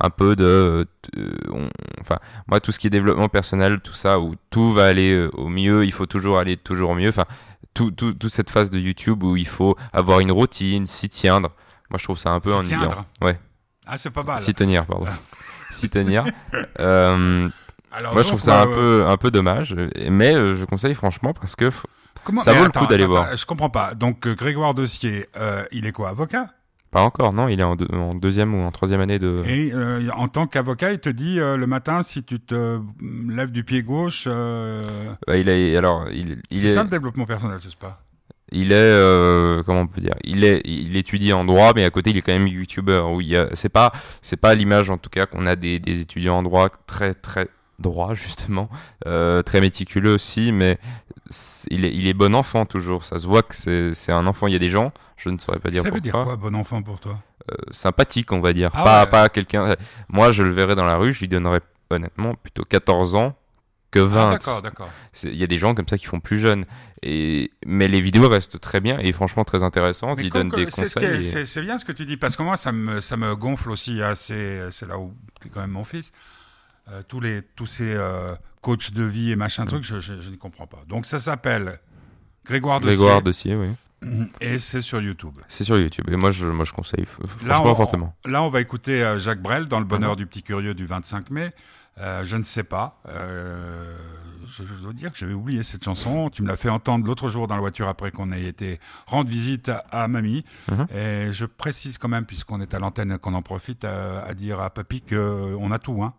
[0.00, 0.44] Un peu de.
[0.44, 0.84] euh,
[1.16, 1.68] euh, on-
[2.00, 5.30] enfin, moi, tout ce qui est développement personnel, tout ça, où tout va aller euh,
[5.34, 7.08] au mieux, il faut toujours aller toujours au mieux.
[7.08, 7.24] Enfin,
[7.74, 11.50] tout, tout- toute cette phase de YouTube où il faut avoir une routine, s'y tiendre.
[11.90, 12.94] Moi, je trouve ça un peu S'y ennuyant.
[13.22, 13.38] Ouais,
[13.86, 14.40] Ah, c'est pas mal.
[14.40, 15.06] s'y tenir, pardon.
[15.72, 16.24] s'y tenir.
[16.80, 17.48] Euh,
[17.92, 19.74] Alors, moi, je trouve ça un peu, un peu dommage,
[20.10, 21.70] mais je conseille franchement parce que
[22.24, 23.34] comment- ça vaut le coup d'aller voir.
[23.36, 23.94] Je comprends pas.
[23.94, 26.50] Donc, Grégoire Dossier, euh, il est quoi, avocat?
[26.96, 29.42] Pas encore, non, il est en, deux- en deuxième ou en troisième année de.
[29.46, 32.80] Et euh, en tant qu'avocat, il te dit euh, le matin, si tu te
[33.28, 34.80] lèves du pied gauche, euh,
[35.26, 38.00] Bah, il est, alors, il, il c'est est, ça le développement personnel, je sais pas.
[38.50, 42.10] il est, comment on peut dire, il est, il étudie en droit, mais à côté,
[42.10, 43.10] il est quand même youtubeur.
[43.12, 45.78] Où il y a, c'est pas, c'est pas l'image en tout cas qu'on a des,
[45.78, 48.68] des étudiants en droit très, très droit justement,
[49.06, 50.74] euh, très méticuleux aussi, mais
[51.70, 53.04] il est, il est bon enfant toujours.
[53.04, 54.46] Ça se voit que c'est, un enfant.
[54.46, 56.36] Il y a des gens, je ne saurais pas dire ça veut dire pourquoi.
[56.36, 57.18] quoi, bon enfant pour toi?
[57.50, 58.70] Euh, sympathique, on va dire.
[58.74, 59.10] Ah pas, ouais.
[59.10, 59.76] pas quelqu'un.
[60.08, 61.60] Moi, je le verrais dans la rue, je lui donnerais
[61.90, 63.36] honnêtement plutôt 14 ans
[63.92, 64.28] que 20.
[64.28, 64.88] Ah, d'accord, d'accord.
[65.22, 66.64] Il y a des gens comme ça qui font plus jeunes.
[67.02, 67.50] Et...
[67.64, 70.16] Mais les vidéos restent très bien et franchement très intéressantes.
[70.16, 71.60] Mais Ils donnent des c'est ce conseils.
[71.60, 74.02] et- bien ce que tu dis, parce que moi, ça me, ça me gonfle aussi
[74.02, 74.60] assez.
[74.70, 76.10] C'est là où tu es quand même mon fils.
[76.88, 80.30] Euh, tous, les, tous ces euh, coachs de vie et machin truc, je, je- je
[80.30, 80.80] ne comprends pas.
[80.88, 81.80] Donc, ça s'appelle
[82.44, 82.96] Grégoire Dossier.
[82.96, 83.68] Grégoire Dossier, oui.
[84.40, 85.36] Et c'est sur YouTube.
[85.48, 86.04] C'est sur YouTube.
[86.10, 87.06] Et moi, je, moi, je conseille
[87.44, 88.14] Là on, fortement.
[88.24, 90.16] là, on va écouter euh, Jacques Brel dans Le Bonheur Mhm.
[90.16, 91.50] du Petit Curieux du 25 mai.
[91.98, 93.00] Euh, je ne sais pas.
[93.08, 93.96] Euh,
[94.46, 96.28] je, je dois dire que j'avais oublié cette chanson.
[96.30, 99.28] Tu me l'as fait entendre l'autre jour dans la voiture après qu'on ait été rendre
[99.30, 100.44] visite à, à mamie.
[100.70, 100.86] Mhm.
[100.94, 104.34] Et je précise quand même, puisqu'on est à l'antenne et qu'on en profite, à, à
[104.34, 106.02] dire à papy qu'on a tout.
[106.04, 106.12] Hein.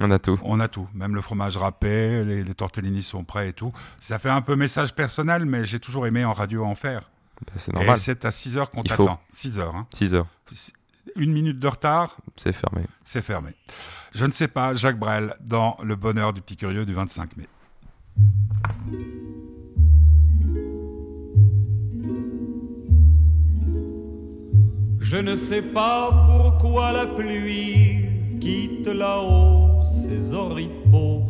[0.00, 0.38] On a tout.
[0.42, 0.88] On a tout.
[0.94, 3.72] Même le fromage râpé, les, les tortellini sont prêts et tout.
[4.00, 7.10] Ça fait un peu message personnel, mais j'ai toujours aimé en radio en faire.
[7.46, 7.96] Bah, c'est Et normal.
[7.98, 9.20] c'est à 6 heures qu'on Il t'attend.
[9.30, 9.74] 6 heures.
[9.76, 9.86] Hein.
[9.94, 10.26] 6 heures.
[11.16, 12.82] Une minute de retard, C'est fermé.
[13.04, 13.50] c'est fermé.
[14.14, 17.46] Je ne sais pas, Jacques Brel, dans Le Bonheur du Petit Curieux du 25 mai.
[25.00, 28.01] Je ne sais pas pourquoi la pluie
[28.42, 31.22] quitte là-haut ces oripeaux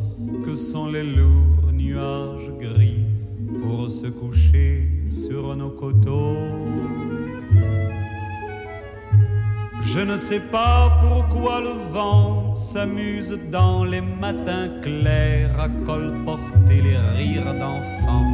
[0.46, 3.04] que sont les lourds nuages gris
[3.60, 6.38] pour se coucher sur nos coteaux.
[9.82, 16.96] Je ne sais pas pourquoi le vent s'amuse dans les matins clairs à colporter les
[16.96, 18.32] rires d'enfants,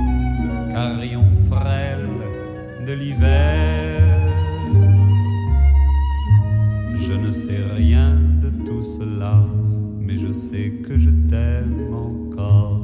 [0.70, 2.20] carillons frêles
[2.86, 4.04] de l'hiver.
[6.96, 8.27] Je ne sais rien
[8.82, 9.44] cela,
[10.00, 12.80] mais je sais que je t'aime encore.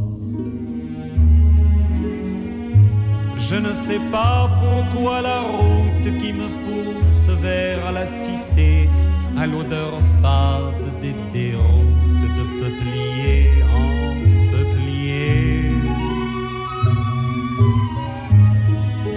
[3.37, 8.89] Je ne sais pas pourquoi la route qui me pousse vers la cité
[9.37, 15.71] à l'odeur fade des déroutes de peuplier en peuplier.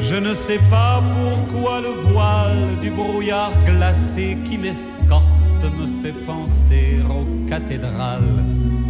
[0.02, 5.27] Je ne sais pas pourquoi le voile du brouillard glacé qui m'escorte
[5.66, 8.44] me fait penser aux cathédrales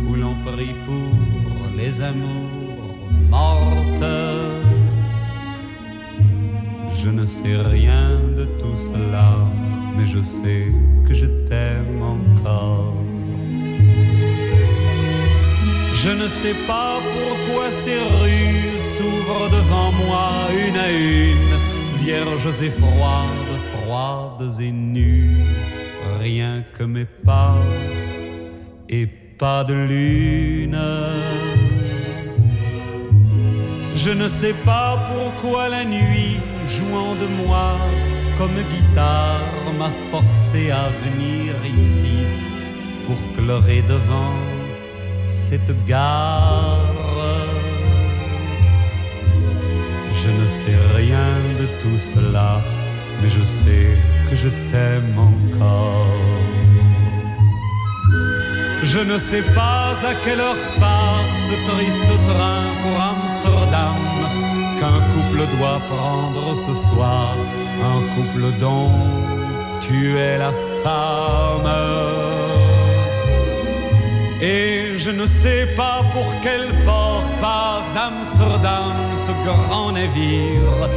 [0.09, 4.13] où l'on prie pour les amours mortes.
[7.01, 9.35] Je ne sais rien de tout cela,
[9.95, 10.67] mais je sais
[11.07, 12.93] que je t'aime encore.
[16.03, 21.55] Je ne sais pas pourquoi ces rues s'ouvrent devant moi une à une,
[21.97, 25.43] vierges et froides, froides et nues,
[26.27, 27.55] rien que mes pas
[28.89, 29.05] et
[29.41, 30.81] pas de lune.
[34.03, 36.37] Je ne sais pas pourquoi la nuit,
[36.75, 37.67] jouant de moi
[38.37, 42.17] comme guitare, m'a forcé à venir ici
[43.05, 44.37] pour pleurer devant
[45.27, 46.93] cette gare.
[50.21, 52.61] Je ne sais rien de tout cela,
[53.19, 53.91] mais je sais
[54.29, 56.07] que je t'aime encore.
[58.83, 63.97] Je ne sais pas à quelle heure part ce triste train pour Amsterdam
[64.79, 67.35] qu'un couple dois prendre ce soir
[67.93, 68.91] un couple dont
[69.81, 70.51] tu es la
[70.83, 71.71] femme.
[74.41, 80.89] Et je ne sais pas pour quel port part d'Amsterdam ce grand navire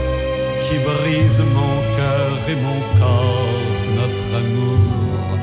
[0.71, 5.39] qui brise mon cœur et mon corps, notre amour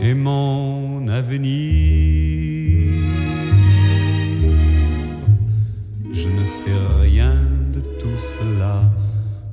[0.00, 2.10] et mon avenir.
[6.12, 7.36] Je ne sais rien
[7.72, 8.82] de tout cela,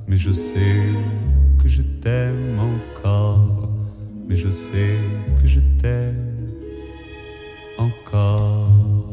[0.08, 0.82] mais je sais
[1.62, 3.68] que je t'aime encore,
[4.28, 4.96] mais je sais
[5.40, 6.50] que je t'aime
[7.78, 9.10] encore.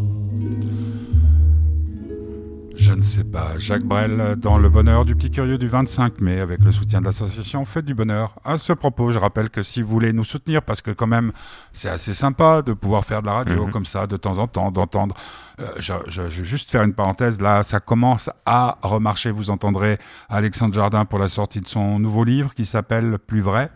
[2.98, 3.60] Je ne sais pas.
[3.60, 7.06] Jacques Brel dans Le Bonheur du Petit Curieux du 25 mai avec le soutien de
[7.06, 8.34] l'association Fête du Bonheur.
[8.44, 11.32] À ce propos, je rappelle que si vous voulez nous soutenir, parce que quand même
[11.74, 13.72] c'est assez sympa de pouvoir faire de la radio Mhm.
[13.72, 15.14] comme ça de temps en temps, d'entendre.
[15.60, 17.40] Euh, je, je- je vais juste faire une parenthèse.
[17.40, 19.30] Là, ça commence à remarcher.
[19.30, 23.70] Vous entendrez Alexandre Jardin pour la sortie de son nouveau livre qui s'appelle Plus vrai.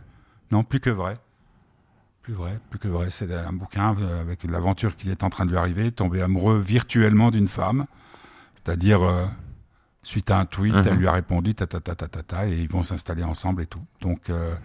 [0.52, 1.20] Non, plus que vrai.
[2.24, 3.12] Plus vrai, plus que vrai.
[3.12, 6.58] C'est un bouquin euh, avec l'aventure qui est en train de lui arriver, tomber amoureux
[6.60, 7.86] virtuellement d'une femme.
[8.64, 9.26] C'est-à-dire, euh,
[10.04, 10.84] suite à un tweet, Mhm.
[10.88, 13.62] elle lui a répondu ta ta ta ta ta ta, et ils vont s'installer ensemble
[13.62, 13.84] et tout.
[14.02, 14.56] Donc, euh,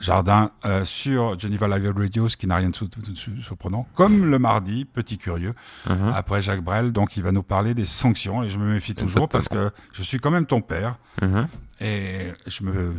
[0.00, 3.86] Jardin euh, sur Geneva Live Radio, ce qui n'a rien de sou- de sou- surprenant.
[3.94, 5.54] Comme le mardi, petit curieux,
[5.88, 6.12] Mhm.
[6.14, 9.28] après Jacques Brel, donc il va nous parler des sanctions, et je me méfie toujours
[9.28, 11.46] parce que je suis quand même ton père, Mhm.
[11.80, 12.94] et je me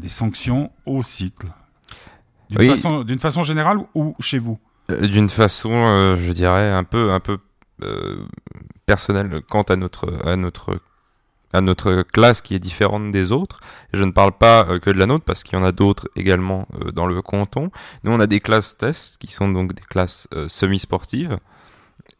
[0.00, 1.46] des sanctions au cycle.
[2.48, 2.68] D'une Oui.
[2.68, 4.58] façon, façon générale ou chez vous?
[4.88, 7.38] D'une façon, je dirais, un peu, un peu
[8.86, 10.78] personnelle quant à notre, à notre,
[11.52, 13.60] à notre classe qui est différente des autres.
[13.92, 16.08] Je ne parle pas euh, que de la nôtre parce qu'il y en a d'autres
[16.16, 17.70] également euh, dans le canton.
[18.04, 21.36] Nous, on a des classes tests qui sont donc des classes euh, semi-sportives.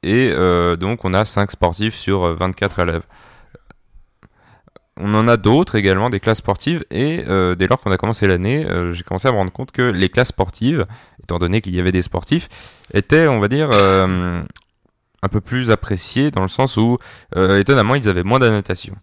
[0.02, 0.30] Et
[0.78, 3.02] donc, on a 5 sportifs sur euh, 24 élèves.
[4.96, 7.22] On en a d'autres également, des classes sportives, et
[7.58, 10.28] dès lors qu'on a commencé l'année, j'ai commencé à me rendre compte que les classes
[10.28, 10.86] sportives,
[11.22, 12.48] étant donné qu'il y avait des sportifs,
[12.94, 13.68] étaient, on va dire,
[15.22, 16.98] un peu plus appréciées dans le sens où,
[17.36, 18.94] euh, étonnamment, ils avaient moins d'annotation.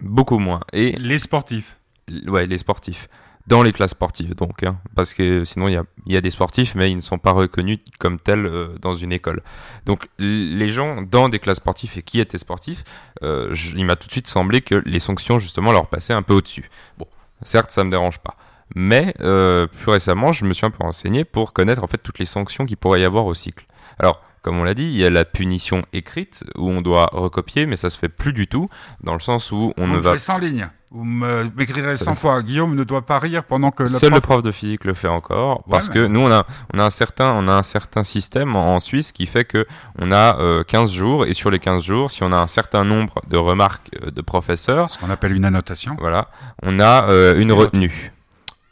[0.00, 0.60] Beaucoup moins.
[0.72, 1.78] Et Les sportifs.
[2.26, 3.08] ouais, les sportifs.
[3.48, 4.62] Dans les classes sportives, donc.
[4.62, 7.18] hein, parce que sinon, il y a, y a des sportifs, mais ils ne sont
[7.18, 9.42] pas reconnus comme tels euh, dans une école.
[9.84, 12.84] Donc, les gens dans des classes sportives et qui étaient sportifs,
[13.24, 16.22] euh, je- il m'a tout de suite semblé que les sanctions, justement, leur passaient un
[16.22, 16.70] peu au-dessus.
[16.98, 17.06] Bon,
[17.42, 18.36] certes, ça me dérange pas.
[18.76, 22.24] Mais plus récemment, je me suis un peu renseigné pour connaître en fait toutes les
[22.24, 23.66] sanctions qu'il pourrait y avoir au cycle.
[23.98, 27.66] Alors, comme on l'a dit, il y a la punition écrite où on doit recopier,
[27.66, 28.68] mais ça se fait plus du tout
[29.02, 30.68] dans le sens où on ne va ferez 100 lignes.
[30.94, 32.42] Vous m'écrirez Ça 100 me- fois.
[32.42, 34.92] Guillaume ne doit pas rire pendant que le Seul prof- le prof de physique le
[34.92, 37.62] fait encore parce mais- que nous on a on a un certain on a un
[37.62, 39.66] certain système en, en Suisse qui fait que
[39.98, 42.84] on a euh, 15 jours et sur les 15 jours si on a un certain
[42.84, 45.96] nombre de remarques euh, de professeurs ce qu'on appelle une annotation.
[45.98, 46.28] voilà
[46.62, 48.12] on a euh, une retenue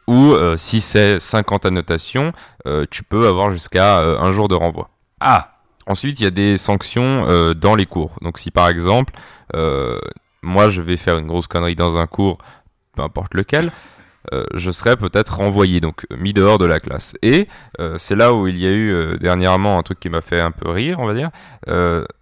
[0.07, 2.33] ou euh, si c'est 50 annotations
[2.67, 5.60] euh, tu peux avoir jusqu'à euh, un jour de renvoi Ah,
[5.90, 8.14] Ensuite, il y a des sanctions euh, dans les cours.
[8.22, 9.12] Donc, si par exemple,
[9.57, 9.98] euh,
[10.40, 12.38] moi, je vais faire une grosse connerie dans un cours,
[12.94, 13.72] peu importe lequel,
[14.33, 17.14] euh, je serai peut-être renvoyé, donc mis dehors de la classe.
[17.22, 17.48] Et
[17.96, 20.70] c'est là où il y a eu dernièrement un truc qui m'a fait un peu
[20.70, 21.31] rire, on va dire,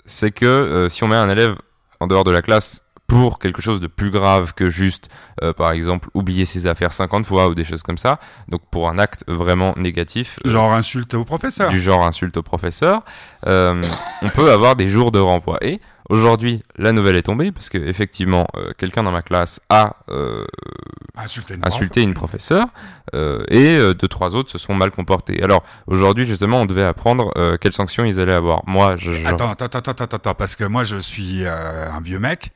[0.07, 1.57] c'est que si on met un élève
[2.01, 5.09] en dehors de la classe pour quelque chose de plus grave que juste,
[5.43, 8.89] euh, par exemple, oublier ses affaires 50 fois ou des choses comme ça, donc pour
[8.89, 11.71] un acte vraiment négatif, euh, genre insulte au professeur.
[11.71, 13.01] du genre insulte au professeur,
[13.47, 13.83] euh,
[14.23, 15.57] on peut avoir des jours de renvoi.
[15.63, 19.97] Et aujourd'hui, la nouvelle est tombée parce que effectivement, euh, quelqu'un dans ma classe a
[20.11, 20.45] euh,
[21.17, 21.73] Insulter une prof.
[21.75, 22.67] insulté une professeure
[23.15, 25.43] euh, et euh, deux trois autres se sont mal comportés.
[25.43, 28.63] Alors aujourd'hui, justement, on devait apprendre euh, quelles sanctions ils allaient avoir.
[28.67, 32.01] Moi, je, je- Attends, attends, attends, attends, attends, parce que moi je suis euh, un
[32.01, 32.51] vieux mec.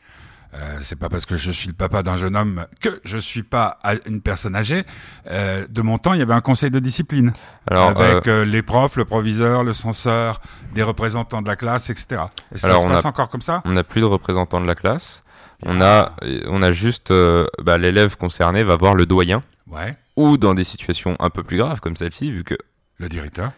[0.54, 3.42] Euh, c'est pas parce que je suis le papa d'un jeune homme que je suis
[3.42, 4.84] pas a- une personne âgée.
[5.30, 7.32] Euh, de mon temps, il y avait un conseil de discipline
[7.70, 10.42] alors, avec euh, euh, les profs, le proviseur, le censeur,
[10.74, 12.22] des représentants de la classe, etc.
[12.54, 13.62] Et ça Alors, se passe a- encore comme ça?
[13.64, 15.22] on n'a plus de représentants de la classe.
[15.64, 16.16] On a,
[16.48, 20.64] on a juste euh, bah, l'élève concerné va voir le doyen Ouais, ou dans des
[20.64, 22.56] situations un peu plus graves comme celle-ci, vu que
[22.98, 23.52] le directeur.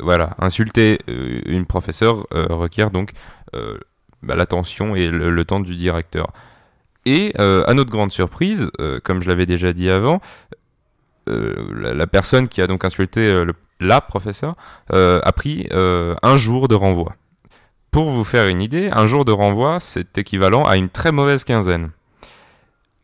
[0.00, 3.10] Voilà, insulter une professeure euh, requiert donc
[3.54, 3.76] euh,
[4.24, 6.32] bah, l'attention et le, temps du directeur.
[7.06, 10.20] Et euh, à notre grande surprise, euh, comme je l'avais déjà dit avant,
[11.28, 11.54] euh,
[11.94, 13.44] la, personne qui a donc insulté
[13.80, 14.56] la professeure
[14.92, 17.14] euh, a pris un jour de renvoi.
[17.90, 21.44] Pour vous faire une idée, un jour de renvoi, c'est équivalent à une très mauvaise
[21.44, 21.90] quinzaine.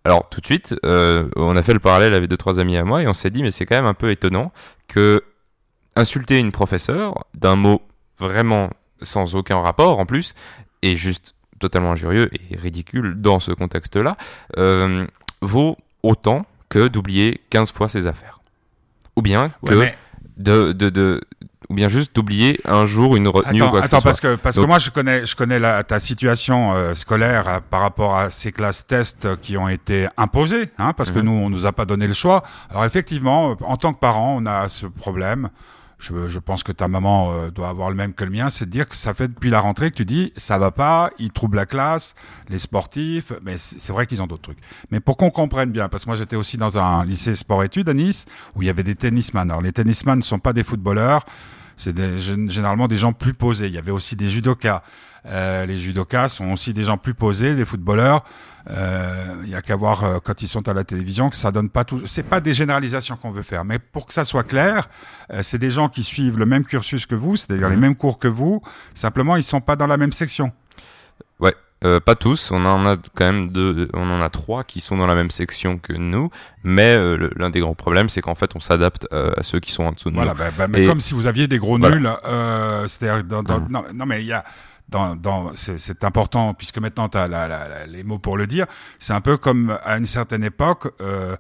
[0.05, 3.03] Alors tout de suite, on a fait le parallèle avec deux trois amis à moi
[3.03, 4.51] et on s'est dit mais c'est quand même un peu étonnant
[4.89, 5.23] que
[5.95, 7.83] insulter une professeure d'un mot
[8.19, 8.71] vraiment
[9.03, 10.35] sans aucun rapport en plus
[10.83, 14.17] et juste totalement injurieux et ridicule dans ce contexte-là,
[14.57, 15.07] euh,
[15.43, 18.41] vaut autant que d'oublier 15 fois ses affaires.
[19.17, 19.95] Ou bien Ouais, que mais-
[20.37, 21.21] de, de, de-
[21.69, 24.11] ou bien juste d'oublier un jour une retenue ou Attends, quoi que attends ce soit.
[24.11, 27.49] parce que parce Donc- que moi je connais je connais la, ta situation euh, scolaire
[27.49, 31.25] euh, par rapport à ces classes tests qui ont été imposées, hein, parce que Mhm.
[31.27, 32.43] nous on nous a pas donné le choix.
[32.71, 35.51] Alors effectivement, en tant que parent, on a ce problème.
[36.01, 38.65] Je, je pense que ta maman euh, doit avoir le même que le mien, c'est
[38.65, 41.31] de dire que ça fait depuis la rentrée que tu dis ça va pas, ils
[41.31, 42.15] troublent la classe,
[42.49, 44.59] les sportifs, mais c'est vrai qu'ils ont d'autres trucs.
[44.91, 47.95] Mais pour qu'on comprenne bien, parce que moi j'étais aussi dans un lycée sport-études à
[47.95, 48.25] Nice
[48.57, 49.51] où il y avait des tennisman.
[49.51, 51.25] Alors les tennisman ne sont pas des footballeurs,
[51.81, 53.67] c'est généralement des gens plus posés.
[53.67, 54.83] Il y avait aussi des judokas.
[55.27, 57.55] Euh, les judokas sont aussi des gens plus posés.
[57.55, 58.25] Les footballeurs,
[58.69, 61.51] euh, il y a qu'à voir euh, quand ils sont à la télévision que ça
[61.51, 62.07] donne pas tout.
[62.07, 64.89] C'est pas des généralisations qu'on veut faire, mais pour que ça soit clair,
[65.33, 68.19] euh, c'est des gens qui suivent le même cursus que vous, c'est-à-dire les mêmes cours
[68.19, 68.63] que vous.
[68.95, 70.53] Simplement, ils sont pas dans la même section.
[71.39, 72.51] Ouais, euh, pas tous.
[72.51, 75.31] On en a quand même deux, on en a trois qui sont dans la même
[75.31, 76.31] section que nous.
[76.63, 79.73] Mais euh, l'un des grands problèmes, c'est qu'en fait, on s'adapte euh, à ceux qui
[79.73, 80.39] sont en dessous de Voilà, nous.
[80.39, 81.97] bah, bah, mais Et- comme si vous aviez des gros Voilà.
[81.97, 83.69] nuls, euh, c'est-à-dire dans, dans- Mhm.
[83.71, 84.45] non, non, mais il y a
[84.91, 88.47] dans, dans c'est, important puisque maintenant tu as la, la- la- les mots pour le
[88.47, 88.67] dire.
[88.99, 90.93] C'est un peu comme à une certaine époque.
[91.01, 91.37] Euh,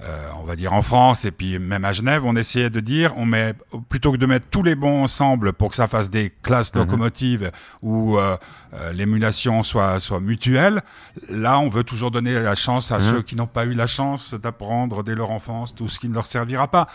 [0.00, 3.12] euh, on va dire en France et puis même à Genève, on essayait de dire,
[3.16, 3.52] on met
[3.88, 6.82] plutôt que de mettre tous les bons ensemble pour que ça fasse des classes Mhm.
[6.82, 7.50] locomotives
[7.82, 8.36] où euh,
[8.74, 10.82] euh, l'émulation soit soit mutuelle.
[11.28, 13.10] Là, on veut toujours donner la chance à Mhm.
[13.10, 16.14] ceux qui n'ont pas eu la chance d'apprendre dès leur enfance tout ce qui ne
[16.14, 16.86] leur servira pas.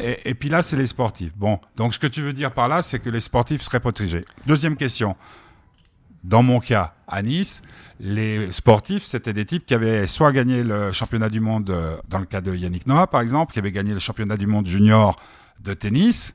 [0.00, 1.32] Et, et puis là, c'est les sportifs.
[1.36, 4.24] Bon, donc ce que tu veux dire par là, c'est que les sportifs seraient protégés.
[4.46, 5.16] Deuxième question.
[6.24, 7.62] Dans mon cas, à Nice,
[8.00, 12.18] les sportifs, c'était des types qui avaient soit gagné le championnat du monde, euh, dans
[12.18, 15.16] le cas de Yannick Noah, par exemple, qui avaient gagné le championnat du monde junior
[15.60, 16.34] de tennis,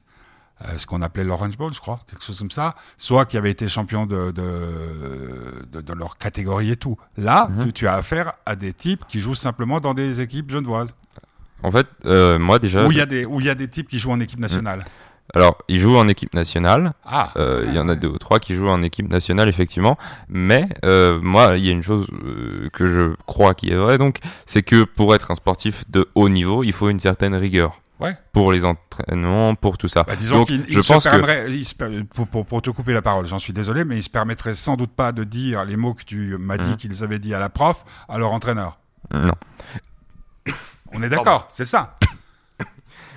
[0.63, 3.52] euh, ce qu'on appelait l'Orange Bowl, je crois, quelque chose comme ça, soit qui avaient
[3.52, 6.98] été champions de, de, de, de leur catégorie et tout.
[7.18, 7.66] Là, Mhm.
[7.66, 10.96] tu, tu as affaire à des types qui jouent simplement dans des équipes genevoises.
[11.63, 12.86] En fait, euh, moi déjà.
[12.86, 14.84] Où il y a des, où y a des types qui jouent en équipe nationale.
[15.34, 16.91] Alors, ils jouent en équipe nationale.
[17.06, 17.32] Ah.
[17.38, 19.97] Euh, Il y en a deux ou trois qui jouent en équipe nationale, effectivement.
[20.28, 23.97] Mais euh, moi, il y a une chose euh, que je crois qui est vraie,
[23.97, 27.80] donc, c'est que pour être un sportif de haut niveau, il faut une certaine rigueur.
[28.02, 28.17] Ouais.
[28.34, 30.04] Pour les entraînements, pour tout ça.
[30.04, 32.45] Bah, disons donc, qu'il je il se pense que permettrait, il se per- pour, pour,
[32.45, 35.13] pour te couper la parole, j'en suis désolé, mais il se permettrait sans doute pas
[35.13, 36.76] de dire les mots que tu m'as dit Mhm.
[36.78, 38.78] qu'ils avaient dit à la prof, à leur entraîneur.
[39.13, 39.32] non.
[40.93, 41.95] On est d'accord, c'est ça.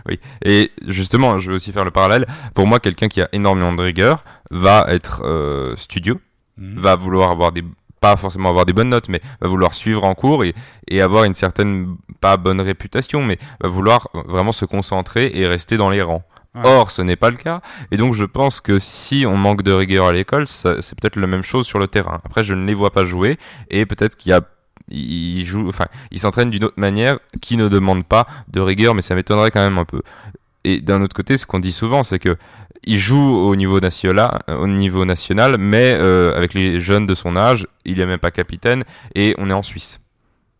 [0.09, 0.21] Oui.
[0.45, 2.27] Et justement, je veux aussi faire le parallèle.
[2.55, 6.19] Pour moi, quelqu'un qui a énormément de rigueur va être euh, studieux,
[6.59, 6.79] Mhm.
[6.79, 7.63] va vouloir avoir des
[8.01, 10.55] pas forcément avoir des bonnes notes, mais va vouloir suivre en cours et,
[10.89, 15.77] et avoir une certaine pas bonne réputation, mais va vouloir vraiment se concentrer et rester
[15.77, 16.23] dans les rangs.
[16.55, 16.63] Ouais.
[16.65, 17.61] Or, ce n'est pas le cas.
[17.91, 21.27] Et donc, je pense que si on manque de rigueur à l'école, c'est peut-être la
[21.27, 22.21] même chose sur le terrain.
[22.25, 23.39] Après, je ne les vois pas jouer
[23.71, 24.41] et peut-être qu'il y a
[24.89, 29.03] ils jouent, enfin, ils s'entraînent d'une autre manière qui ne demande pas de rigueur, mais
[29.03, 30.03] ça m'étonnerait quand même un peu.
[30.65, 32.37] Et d'un autre côté, ce qu'on dit souvent, c'est que
[32.85, 37.37] il joue au niveau national, au niveau national, mais euh, avec les jeunes de son
[37.37, 40.01] âge, il est même pas capitaine et on est en Suisse.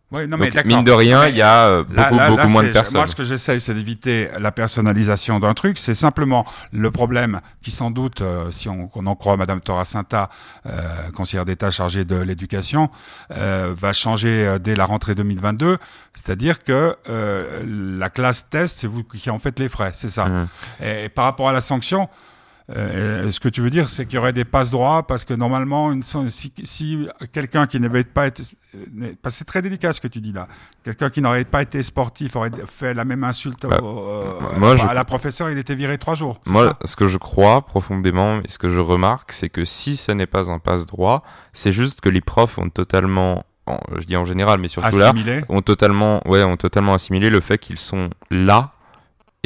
[0.09, 0.69] Oui, non, mais Donc d'accord.
[0.77, 2.69] mine de rien, mais il y a euh, beaucoup, là- là- beaucoup là, moins de
[2.69, 2.95] personnes.
[2.99, 5.77] Moi, ce que j'essaye, c'est d'éviter la personnalisation d'un truc.
[5.77, 10.29] C'est simplement le problème qui, sans doute, euh, si on, on en croit Madame Toracinta,
[10.65, 10.71] euh,
[11.13, 12.89] conseillère d'État chargée de l'éducation,
[13.31, 15.77] euh, va changer euh, dès la rentrée 2022.
[16.13, 17.63] C'est-à-dire que euh,
[17.99, 20.27] la classe test, c'est vous qui en faites les frais, c'est ça.
[20.81, 22.07] Et, et par rapport à la sanction,
[22.75, 25.33] euh, ce que tu veux dire, c'est qu'il y aurait des passes droits parce que
[25.33, 28.43] normalement, une, si, si quelqu'un qui n'avait pas été,
[28.75, 30.49] euh, parce que c'est très délicat ce que tu dis là,
[30.83, 34.73] quelqu'un qui n'aurait pas été sportif aurait fait la même insulte Bah, au- euh, moi,
[34.73, 36.41] à, je- à la professeure, il était viré trois jours.
[36.45, 40.13] Moi, ce que je crois profondément et ce que je remarque, c'est que si ça
[40.13, 44.17] n'est pas un passe droit, c'est juste que les profs ont totalement, en- je dis
[44.17, 45.13] en général, mais surtout là,
[45.47, 48.71] ont totalement, ouais, ont totalement assimilé le fait qu'ils sont là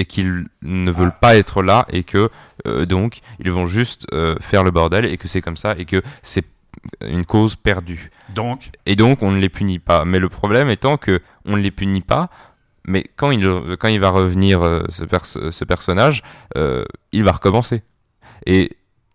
[0.01, 2.29] et qu'ils ne veulent pas être là et que
[2.67, 5.85] euh, donc ils vont juste euh, faire le bordel et que c'est comme ça et
[5.85, 6.45] que c'est
[7.05, 8.09] une cause perdue.
[8.29, 10.05] Donc, Et donc on ne les punit pas.
[10.05, 12.29] Mais le problème étant que on ne les punit pas,
[12.87, 13.45] mais quand il,
[13.79, 16.23] quand il va revenir euh, ce, pers- ce personnage,
[17.11, 17.83] il va recommencer.
[18.45, 18.71] Et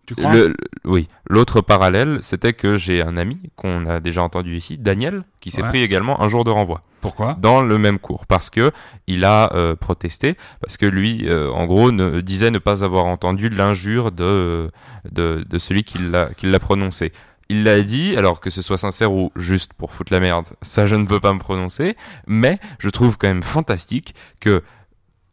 [0.07, 0.55] tu crois le, le-
[0.85, 5.51] oui, l'autre parallèle, c'était que j'ai un ami qu'on a déjà entendu ici, Daniel, qui
[5.51, 5.69] s'est Ouais.
[5.69, 7.35] pris également un jour de renvoi Pourquoi?
[7.39, 8.71] Dans le même cours parce que
[9.05, 13.05] il a euh, protesté parce que lui euh, en gros ne, disait ne pas avoir
[13.05, 14.71] entendu l'injure de,
[15.11, 17.11] de de celui qui l'a qui l'a prononcé.
[17.49, 20.85] Il l'a dit alors que ce soit sincère ou juste pour foutre la merde, ça
[20.87, 21.95] je ne veux pas me prononcer,
[22.27, 24.63] mais je trouve quand même fantastique que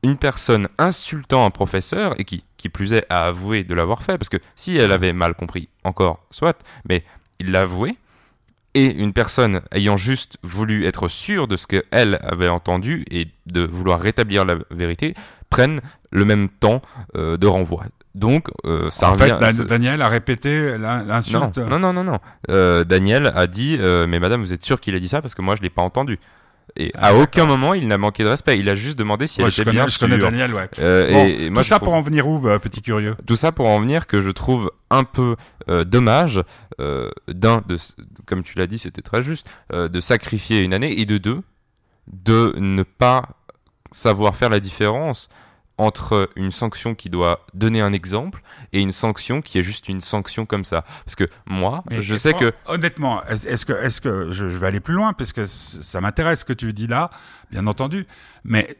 [0.04, 4.16] une personne insultant un professeur et qui qui plus est a avoué de l'avoir fait
[4.18, 7.02] parce que si elle avait mal compris encore soit mais
[7.40, 7.96] il l'a avoué.
[8.76, 13.60] Et une personne ayant juste voulu être sûre de ce qu'elle avait entendu et de
[13.64, 15.14] vouloir rétablir la vérité
[15.48, 15.80] prennent
[16.10, 16.82] le même temps
[17.16, 17.84] euh, de renvoi.
[18.16, 19.36] Donc, euh, ça en revient.
[19.40, 21.58] fait, Dan- Daniel a répété non, l'insulte.
[21.58, 22.18] non, non, non, non.
[22.50, 25.42] Euh, Daniel a dit, mais madame, vous êtes sûre qu'il a dit ça parce que
[25.42, 26.18] moi je l'ai pas entendu.
[26.76, 28.58] Et Ah, à aucun moment il n'a manqué de respect.
[28.58, 30.18] Il a juste demandé si Ouais, elle je était connais, bien je connais.
[30.18, 30.68] Daniel, ouais.
[30.80, 33.14] Euh, Bon, et, et moi, tout ça trouve- pour en venir où, euh, petit curieux?
[33.26, 35.36] Tout ça pour en venir que je trouve un peu
[35.68, 36.42] euh, dommage
[36.80, 37.76] euh, d'un de
[38.26, 41.40] comme tu l'as dit c'était très juste de sacrifier une année et de deux
[42.12, 43.28] de ne pas
[43.92, 45.28] savoir faire la différence
[45.76, 50.00] entre une sanction qui doit donner un exemple et une sanction qui est juste une
[50.00, 54.00] sanction comme ça parce que moi Mais je sais que honnêtement, est- est-ce que, est-ce
[54.00, 56.86] que je, je vais aller plus loin parce que ça m'intéresse ce que tu dis
[56.86, 57.10] là,
[57.50, 58.06] bien entendu.
[58.44, 58.76] Mais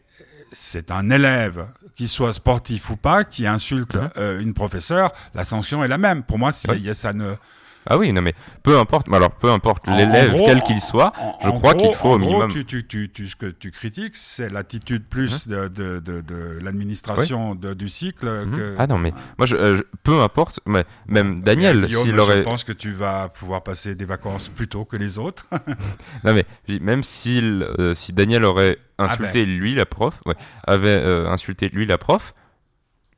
[0.53, 1.67] c'est un élève,
[1.97, 4.09] qu'il soit sportif ou pas, qui insulte Mhm.
[4.19, 6.23] euh, une professeure, la sanction est la même.
[6.23, 6.95] Pour moi, si Oui.
[6.95, 7.35] ça ne.
[7.89, 11.39] Ah oui non mais peu importe alors peu importe l'élève gros, quel qu'il soit en-
[11.43, 13.37] je en crois gros- qu'il faut en au gros, minimum Tu, tu, tu, tu- ce
[13.37, 18.57] que tu critiques, c'est l'attitude plus de, de, de, de l'administration du cycle Mhm.
[18.57, 18.75] que.
[18.79, 22.19] ah non mais moi je, euh, je- peu importe mais même Daniel Guillaume, s'il je
[22.21, 25.47] aurait pense que tu vas pouvoir passer des vacances plus tôt que les autres.
[26.25, 29.59] Non mais je même s'il, euh, si Daniel aurait insulté Ah ben.
[29.59, 30.35] lui la prof, ouais,
[30.67, 32.35] avait euh, insulté lui la prof,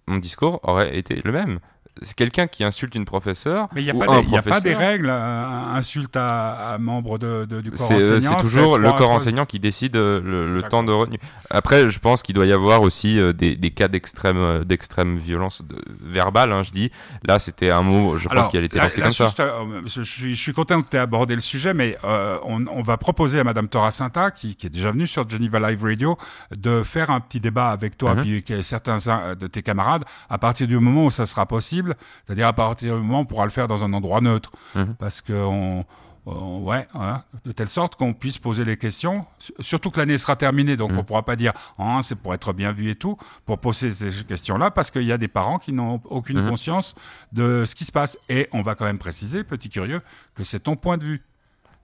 [0.07, 1.59] mon discours aurait été le même.
[2.03, 5.09] C'est quelqu'un qui insulte une professeure Mais il n'y a, pas des- a pas règles,
[5.11, 8.37] euh, insulte à, à membre de, de- du corps euh, enseignant.
[8.39, 11.19] c'est toujours le corps enseignant qui décide euh, le, temps de retenue.
[11.51, 15.77] Après, je pense qu'il doit y avoir aussi des, des cas d'extrême d'extrême violence de-
[16.03, 16.53] verbale.
[16.53, 16.91] hein, je dis
[17.25, 18.19] là, c'était un mot.
[18.19, 19.33] Je pense qu'il là- lancé comme ça.
[19.41, 22.67] euh, je, suis, je suis content que tu aies abordé le sujet, mais euh, on,
[22.67, 26.19] on va proposer à Madame Toracinta, qui, qui est déjà venue sur Geneva Live Radio,
[26.57, 28.99] de faire un petit débat avec toi puis que certains
[29.39, 31.86] de tes camarades à partir du moment où ça sera possible,
[32.27, 34.95] c'est-à-dire à partir du moment où on pourra le faire dans un endroit neutre, Mhm.
[34.99, 35.85] parce que on,
[36.29, 40.19] on- ouais, voilà, de telle sorte qu'on puisse poser les questions, su- surtout que l'année
[40.19, 40.99] sera terminée, donc Mhm.
[40.99, 44.25] on pourra pas dire ah, c'est pour être bien vu et tout, pour poser ces
[44.25, 46.49] questions-là, parce qu'il y a des parents qui n'ont aucune Mhm.
[46.51, 46.95] conscience
[47.33, 48.19] de ce qui se passe.
[48.29, 50.01] Et on va quand même préciser, petit curieux,
[50.35, 51.23] que c'est ton point de vue.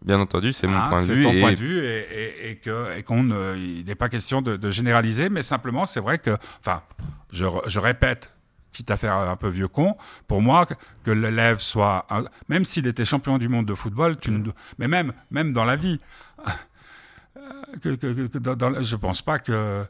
[0.05, 1.23] Bien entendu, c'est mon Hein, point de vue.
[1.23, 4.09] ton et point de vue et, et- et que et qu'on ne- il n'est pas
[4.09, 6.83] question de, de généraliser, mais simplement c'est vrai que, enfin,
[7.31, 8.33] je répète,
[8.73, 9.97] quitte à faire un peu vieux con,
[10.27, 10.67] pour moi
[11.05, 12.07] que, l'élève soit,
[12.49, 16.01] même s'il était champion du monde de football, tu ne, mais même dans la vie,
[17.37, 19.85] euh, je pense pas que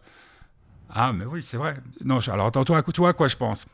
[0.95, 1.75] ah mais oui c'est vrai.
[2.05, 3.67] Non, je- alors attends toi, tu vois à quoi je pense?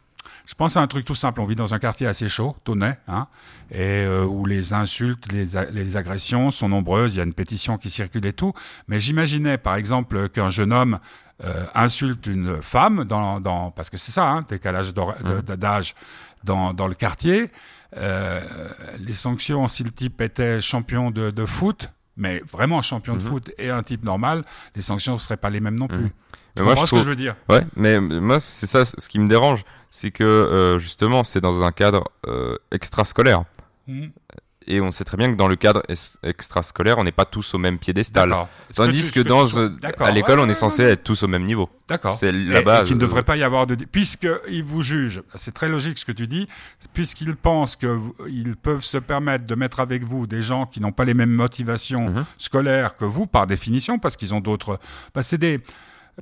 [0.47, 1.41] Je pense à un truc tout simple.
[1.41, 3.29] On vit dans un quartier assez chaud, Tonnet, hein,
[3.71, 7.15] et euh, où les insultes, les, les agressions sont nombreuses.
[7.15, 8.53] Il y a une pétition qui circule et tout.
[8.89, 10.99] Mais j'imaginais, par exemple, qu'un jeune homme
[11.45, 15.95] euh, insulte une femme dans, dans parce que c'est ça, hein, décalage de- d'âge
[16.45, 17.51] dans, dans le quartier.
[17.97, 18.41] Euh,
[18.99, 23.28] les sanctions, si le type était champion de, de foot, mais vraiment champion de Mhm.
[23.28, 25.99] foot et un type normal, les sanctions ne seraient pas les mêmes non plus.
[25.99, 26.09] Mhm.
[26.11, 26.14] Tu
[26.57, 27.36] Mais moi, je ce que je veux dire?
[27.49, 29.64] Ouais, mais moi, c'est ça ce qui me dérange.
[29.91, 32.05] C'est que, euh, justement, c'est dans un cadre
[32.72, 33.43] extrascolaire.
[34.71, 35.83] Et on sait très bien que dans le cadre
[36.23, 38.33] extrascolaire, on n'est pas tous au même piédestal.
[38.75, 39.47] Tandis que, dans,
[39.99, 40.91] à l'école, Ouais, on est censé ouais.
[40.91, 41.71] être tous au même niveau.
[41.89, 42.16] D'accord.
[42.16, 42.87] C'est la et base.
[42.87, 45.23] qu'il ne devrait euh, pas y avoir de puisqu'ils vous jugent.
[45.37, 46.47] C'est très logique ce que tu dis.
[46.93, 50.81] Puisqu'ils pensent que vous- ils peuvent se permettre de mettre avec vous des gens qui
[50.81, 52.25] n'ont pas les mêmes motivations Mhm.
[52.37, 54.79] scolaires que vous, par définition, parce qu'ils ont d'autres.
[55.14, 55.61] Bah, c'est des.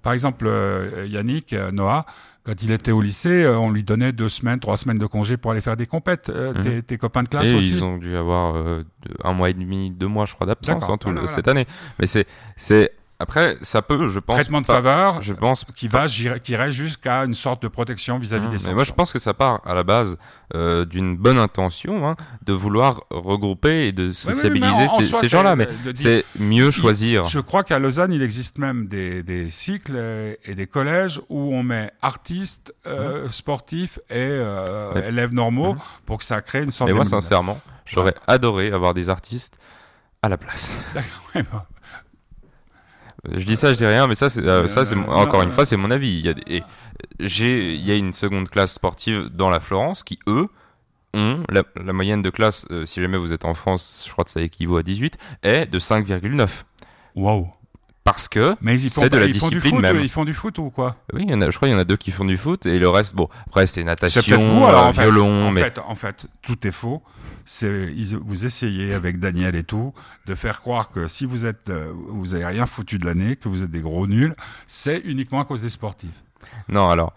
[0.02, 2.06] Par exemple, euh, Yannick euh, Noah,
[2.46, 5.36] quand il était au lycée, euh, on lui donnait deux semaines, trois semaines de congé
[5.36, 6.30] pour aller faire des compètes.
[6.30, 6.62] Euh, Mhm.
[6.62, 7.74] tes, tes copains de classe Et aussi.
[7.74, 8.84] ils ont dû avoir euh,
[9.24, 11.36] un mois et demi, deux mois, je crois, d'absence en tout voilà, le- voilà.
[11.36, 11.66] cette année.
[11.98, 12.26] Mais c'est
[13.18, 14.36] après, ça peut, je pense.
[14.36, 15.64] Traitement de faveur, Je pense.
[15.74, 18.74] qui va, qui irait jusqu'à une sorte de protection vis-à-vis Mmh, des mais sanctions.
[18.74, 20.18] moi, je pense que ça part à la base
[20.54, 25.28] euh, d'une bonne intention, hein, de vouloir regrouper et de Oui, oui, mais en ces,
[25.28, 25.56] gens-là.
[25.56, 27.26] Mais c'est mieux choisir.
[27.26, 31.54] Je crois qu'à Lausanne, il existe même des, des cycles euh, et des collèges où
[31.54, 35.80] on met artistes, euh, sportifs et euh, élèves normaux Mhm.
[36.04, 39.56] pour que ça crée une sorte Mais moi, sincèrement, j'aurais adoré avoir des artistes
[40.22, 40.80] à la place.
[41.34, 41.66] Ouais, bah,
[43.32, 45.52] Je dis ça, je dis rien, mais ça, c'est euh, ça, c'est encore une euh,
[45.52, 46.10] fois, c'est mon avis.
[46.10, 46.62] Il y a des-
[47.20, 50.48] j'ai, il y a une seconde classe sportive dans la Florence qui eux
[51.14, 54.24] ont la, la moyenne de classe, euh, si jamais vous êtes en France, je crois
[54.24, 56.48] que ça équivaut à 18, est de 5,9.
[57.16, 57.48] Wow.
[58.04, 60.00] Parce que Mais ils C'est de la ils font du discipline foot, même.
[60.00, 60.94] Ils font du foot ou quoi?
[61.12, 62.36] Oui, il y en a, je crois qu'il y en a deux qui font du
[62.36, 64.84] foot et le reste, bon, après natation, C'est peut-être vous alors.
[64.86, 65.02] en fait.
[65.02, 67.02] violon, en mais fait, en fait, tout est faux.
[67.48, 69.94] C'est vous essayez avec Daniel et tout
[70.26, 73.48] de faire croire que si vous êtes, euh, vous avez rien foutu de l'année, que
[73.48, 74.34] vous êtes des gros nuls,
[74.66, 76.24] c'est uniquement à cause des sportifs.
[76.68, 77.14] non alors.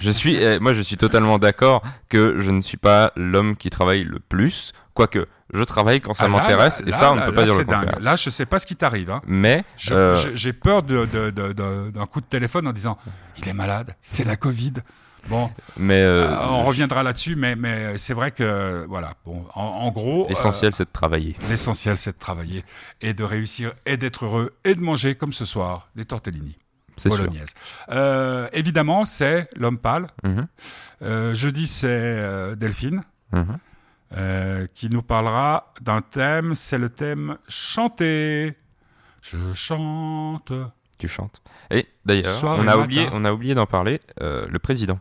[0.00, 3.68] Je suis, eh, moi, je suis totalement d'accord que je ne suis pas l'homme qui
[3.68, 7.26] travaille le plus, quoique je travaille quand ça Ah, m'intéresse, et ça, on ne peut
[7.30, 7.80] là, pas dire le c'est dingue.
[7.84, 8.00] contraire.
[8.00, 9.10] Là, je sais pas ce qui t'arrive.
[9.10, 9.20] Hein.
[9.26, 12.96] Mais euh, J'ai peur d'un coup de téléphone en disant
[13.36, 14.74] il est malade, c'est la Covid.
[15.28, 19.14] Bon, mais euh, euh, on reviendra là-dessus, mais, mais c'est vrai que voilà.
[19.24, 21.36] Bon, en, en gros, l'essentiel, c'est de travailler.
[21.42, 22.64] euh, l'essentiel, c'est de travailler
[23.00, 26.56] et de réussir et d'être heureux et de manger comme ce soir des tortellini.
[27.90, 30.06] Euh, évidemment, c'est l'homme pâle.
[30.22, 30.46] Mhm,
[31.02, 33.00] Euh, jeudi, c'est euh, Delphine.
[33.32, 33.58] mhm.
[34.16, 38.54] euh, qui nous parlera d'un thème, c'est le thème chanter.
[39.22, 40.52] Je chante.
[40.98, 41.42] Tu chantes.
[41.70, 43.98] Et d'ailleurs, on a oublié, on a oublié d'en parler.
[44.22, 45.00] euh, le président.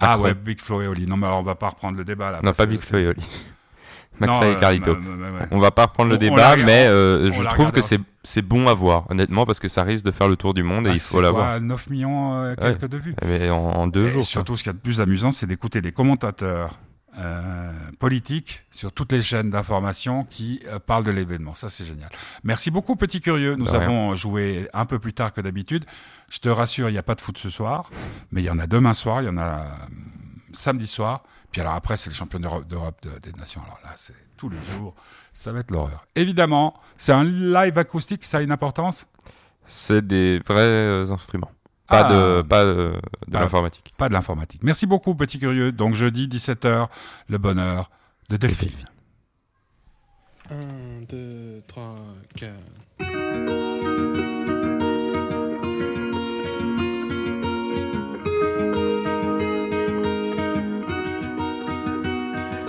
[0.00, 1.06] Ah ouais, Big Flo et Oli.
[1.06, 2.40] Non, mais alors, on va pas reprendre le débat là.
[2.42, 3.28] Non, pas Big Flo et Oli.
[4.20, 4.96] McFly et Carlito.
[5.50, 9.10] On va pas reprendre le débat, mais euh, je trouve que c'est bon à voir,
[9.10, 11.20] honnêtement, parce que ça risque de faire le tour du monde et Ah, il faut
[11.20, 11.50] l'avoir.
[11.50, 13.14] quoi, 9 millions euh, quelques de vues.
[13.26, 14.24] Mais en, en deux Et jours.
[14.24, 16.78] surtout, ce qu'il y a de plus amusant, c'est d'écouter des commentateurs
[17.18, 21.54] euh, politiques sur toutes les chaînes d'information qui euh, parlent de l'événement.
[21.54, 22.10] Ça, c'est génial.
[22.42, 23.54] Merci beaucoup, petit curieux.
[23.56, 25.84] Nous avons joué un peu plus tard que d'habitude.
[26.28, 27.90] Je te rassure, il n'y a pas de foot ce soir,
[28.32, 29.68] mais il y en a demain soir, il y en a euh,
[30.52, 31.22] samedi soir.
[31.52, 33.62] Puis alors après, c'est le champion d'Europe d'Europe de- des nations.
[33.64, 34.94] Alors là, c'est tous les jours.
[35.32, 36.06] Ça va être l'horreur.
[36.16, 39.06] Évidemment, c'est un live acoustique, ça a une importance?
[39.64, 41.52] C'est des vrais euh, instruments.
[41.88, 42.12] Pas Ah.
[42.12, 42.92] de, pas euh,
[43.28, 43.40] de Ah.
[43.40, 43.92] l'informatique.
[43.96, 44.62] Pas de l'informatique.
[44.64, 45.70] Merci beaucoup, petit curieux.
[45.72, 46.88] Donc jeudi, 17h,
[47.28, 47.90] le bonheur
[48.30, 48.70] de Delphine.
[50.50, 50.54] 1,
[51.08, 51.94] 2, 3,
[52.36, 52.52] 4.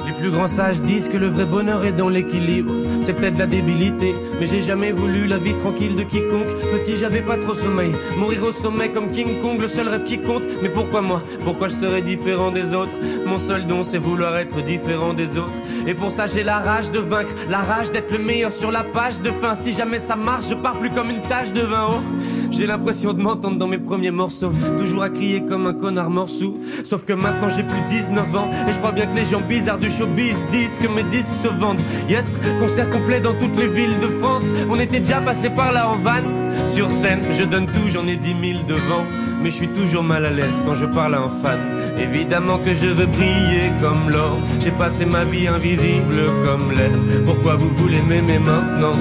[0.06, 2.74] Les plus grands sages disent que le vrai bonheur est dans l'équilibre.
[3.06, 6.48] C'est peut-être la débilité, mais j'ai jamais voulu la vie tranquille de quiconque.
[6.74, 7.92] Petit, j'avais pas trop sommeil.
[8.18, 10.48] Mourir au sommet comme King Kong, le seul rêve qui compte.
[10.64, 11.22] Mais pourquoi moi?
[11.44, 12.96] Pourquoi je serais différent des autres?
[13.28, 15.60] Mon seul don, c'est vouloir être différent des autres.
[15.86, 18.84] Et pour ça, j'ai la rage de vaincre, la rage d'être le meilleur sur la
[18.84, 19.54] page de fin.
[19.54, 22.35] Si jamais ça marche, je pars plus comme une tache de vin haut.
[22.56, 26.58] J'ai l'impression de m'entendre dans mes premiers morceaux, toujours à crier comme un connard morceau.
[26.86, 29.78] Sauf que maintenant j'ai plus 19 ans et je crois bien que les gens bizarres
[29.78, 31.82] du showbiz disent que mes disques se vendent.
[32.10, 34.54] Yes, concert complet dans toutes les villes de France.
[34.70, 36.24] On était déjà passé par là en van.
[36.66, 39.04] Sur scène, je donne tout, j'en ai 10 000 devant.
[39.44, 41.60] Mais je suis toujours mal à l'aise quand je parle à un fan.
[41.98, 44.40] Évidemment que je veux briller comme l'or.
[44.62, 47.24] J'ai passé ma vie invisible comme l'air.
[47.26, 48.96] Pourquoi vous voulez m'aimer maintenant?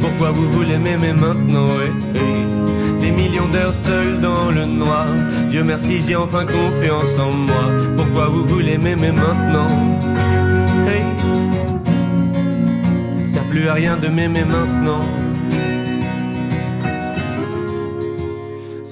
[0.00, 1.68] Pourquoi vous voulez m'aimer maintenant?
[1.84, 2.53] Eh, eh.
[3.24, 5.06] Millions d'heures seul dans le noir.
[5.50, 7.70] Dieu merci j'ai enfin confiance en moi.
[7.96, 9.68] Pourquoi vous voulez m'aimer maintenant?
[10.86, 11.04] Hey.
[13.26, 15.23] Sert plus à rien de m'aimer maintenant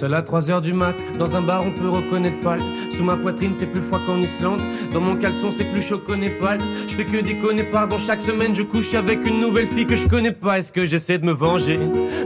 [0.03, 2.59] Seul à 3 heures du mat, dans un bar on peut reconnaître Paul.
[2.91, 4.61] Sous ma poitrine c'est plus froid qu'en Islande.
[4.93, 6.59] Dans mon caleçon c'est plus chaud qu'au Népal.
[6.89, 10.09] Je fais que déconner pardon, chaque semaine je couche avec une nouvelle fille que je
[10.09, 10.59] connais pas.
[10.59, 11.79] Est-ce que j'essaie de me venger?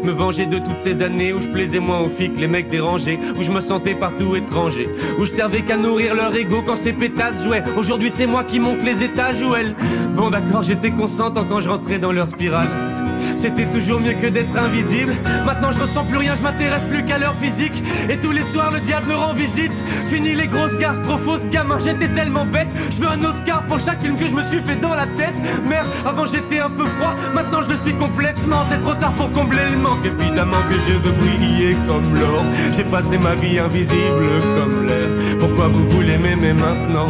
[0.02, 2.70] Me venger de toutes ces années où je plaisais moins aux filles que les mecs
[2.70, 3.18] dérangés.
[3.38, 4.88] Où je me sentais partout étranger.
[5.18, 7.62] Où je servais qu'à nourrir leur ego quand ces pétasses jouaient.
[7.76, 9.76] Aujourd'hui c'est moi qui monte les étages où elles.
[10.16, 12.95] Bon d'accord j'étais consentant quand je rentrais dans leur spirale.
[13.36, 15.12] C'était toujours mieux que d'être invisible.
[15.44, 17.82] Maintenant je ressens plus rien, je m'intéresse plus qu'à leur physique.
[18.10, 19.74] Et tous les soirs le diable me rend visite.
[20.08, 22.68] Fini les grosses garces, trop fausses gamin, j'étais tellement bête.
[22.90, 25.36] Je veux un Oscar pour chaque film que je me suis fait dans la tête.
[25.68, 28.62] Merde, avant j'étais un peu froid, maintenant je le suis complètement.
[28.68, 30.04] C'est trop tard pour combler le manque.
[30.04, 32.44] Évidemment que je veux briller comme l'or.
[32.72, 34.26] J'ai passé ma vie invisible
[34.56, 35.38] comme l'air.
[35.38, 37.08] Pourquoi vous voulez m'aimer maintenant?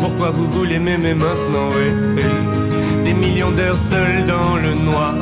[0.00, 1.68] Pourquoi vous voulez m'aimer maintenant?
[1.72, 2.49] Eh, eh.
[3.10, 5.14] Des millions d'heures seul dans le noir.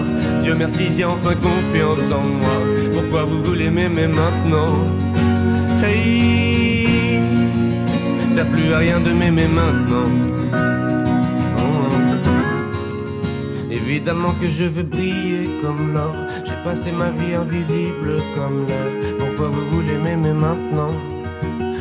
[0.43, 2.59] Dieu merci, j'ai enfin confiance en moi.
[2.93, 4.75] Pourquoi vous voulez m'aimer maintenant?
[5.83, 7.19] Hey,
[8.29, 10.11] ça plus à rien de m'aimer maintenant.
[11.57, 11.63] Oh.
[13.71, 16.15] Évidemment que je veux briller comme l'or.
[16.45, 19.17] J'ai passé ma vie invisible comme l'air.
[19.19, 20.93] Pourquoi vous voulez m'aimer maintenant?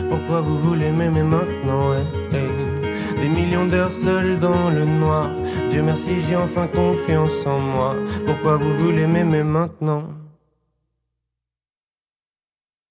[0.09, 1.91] Pourquoi vous voulez m'aimer maintenant?
[2.31, 2.77] Hey, hey.
[3.21, 5.29] Des millions d'heures seul dans le noir.
[5.77, 7.95] Dieu merci, j'ai enfin confiance en moi.
[8.25, 10.05] Pourquoi vous voulez m'aimer maintenant?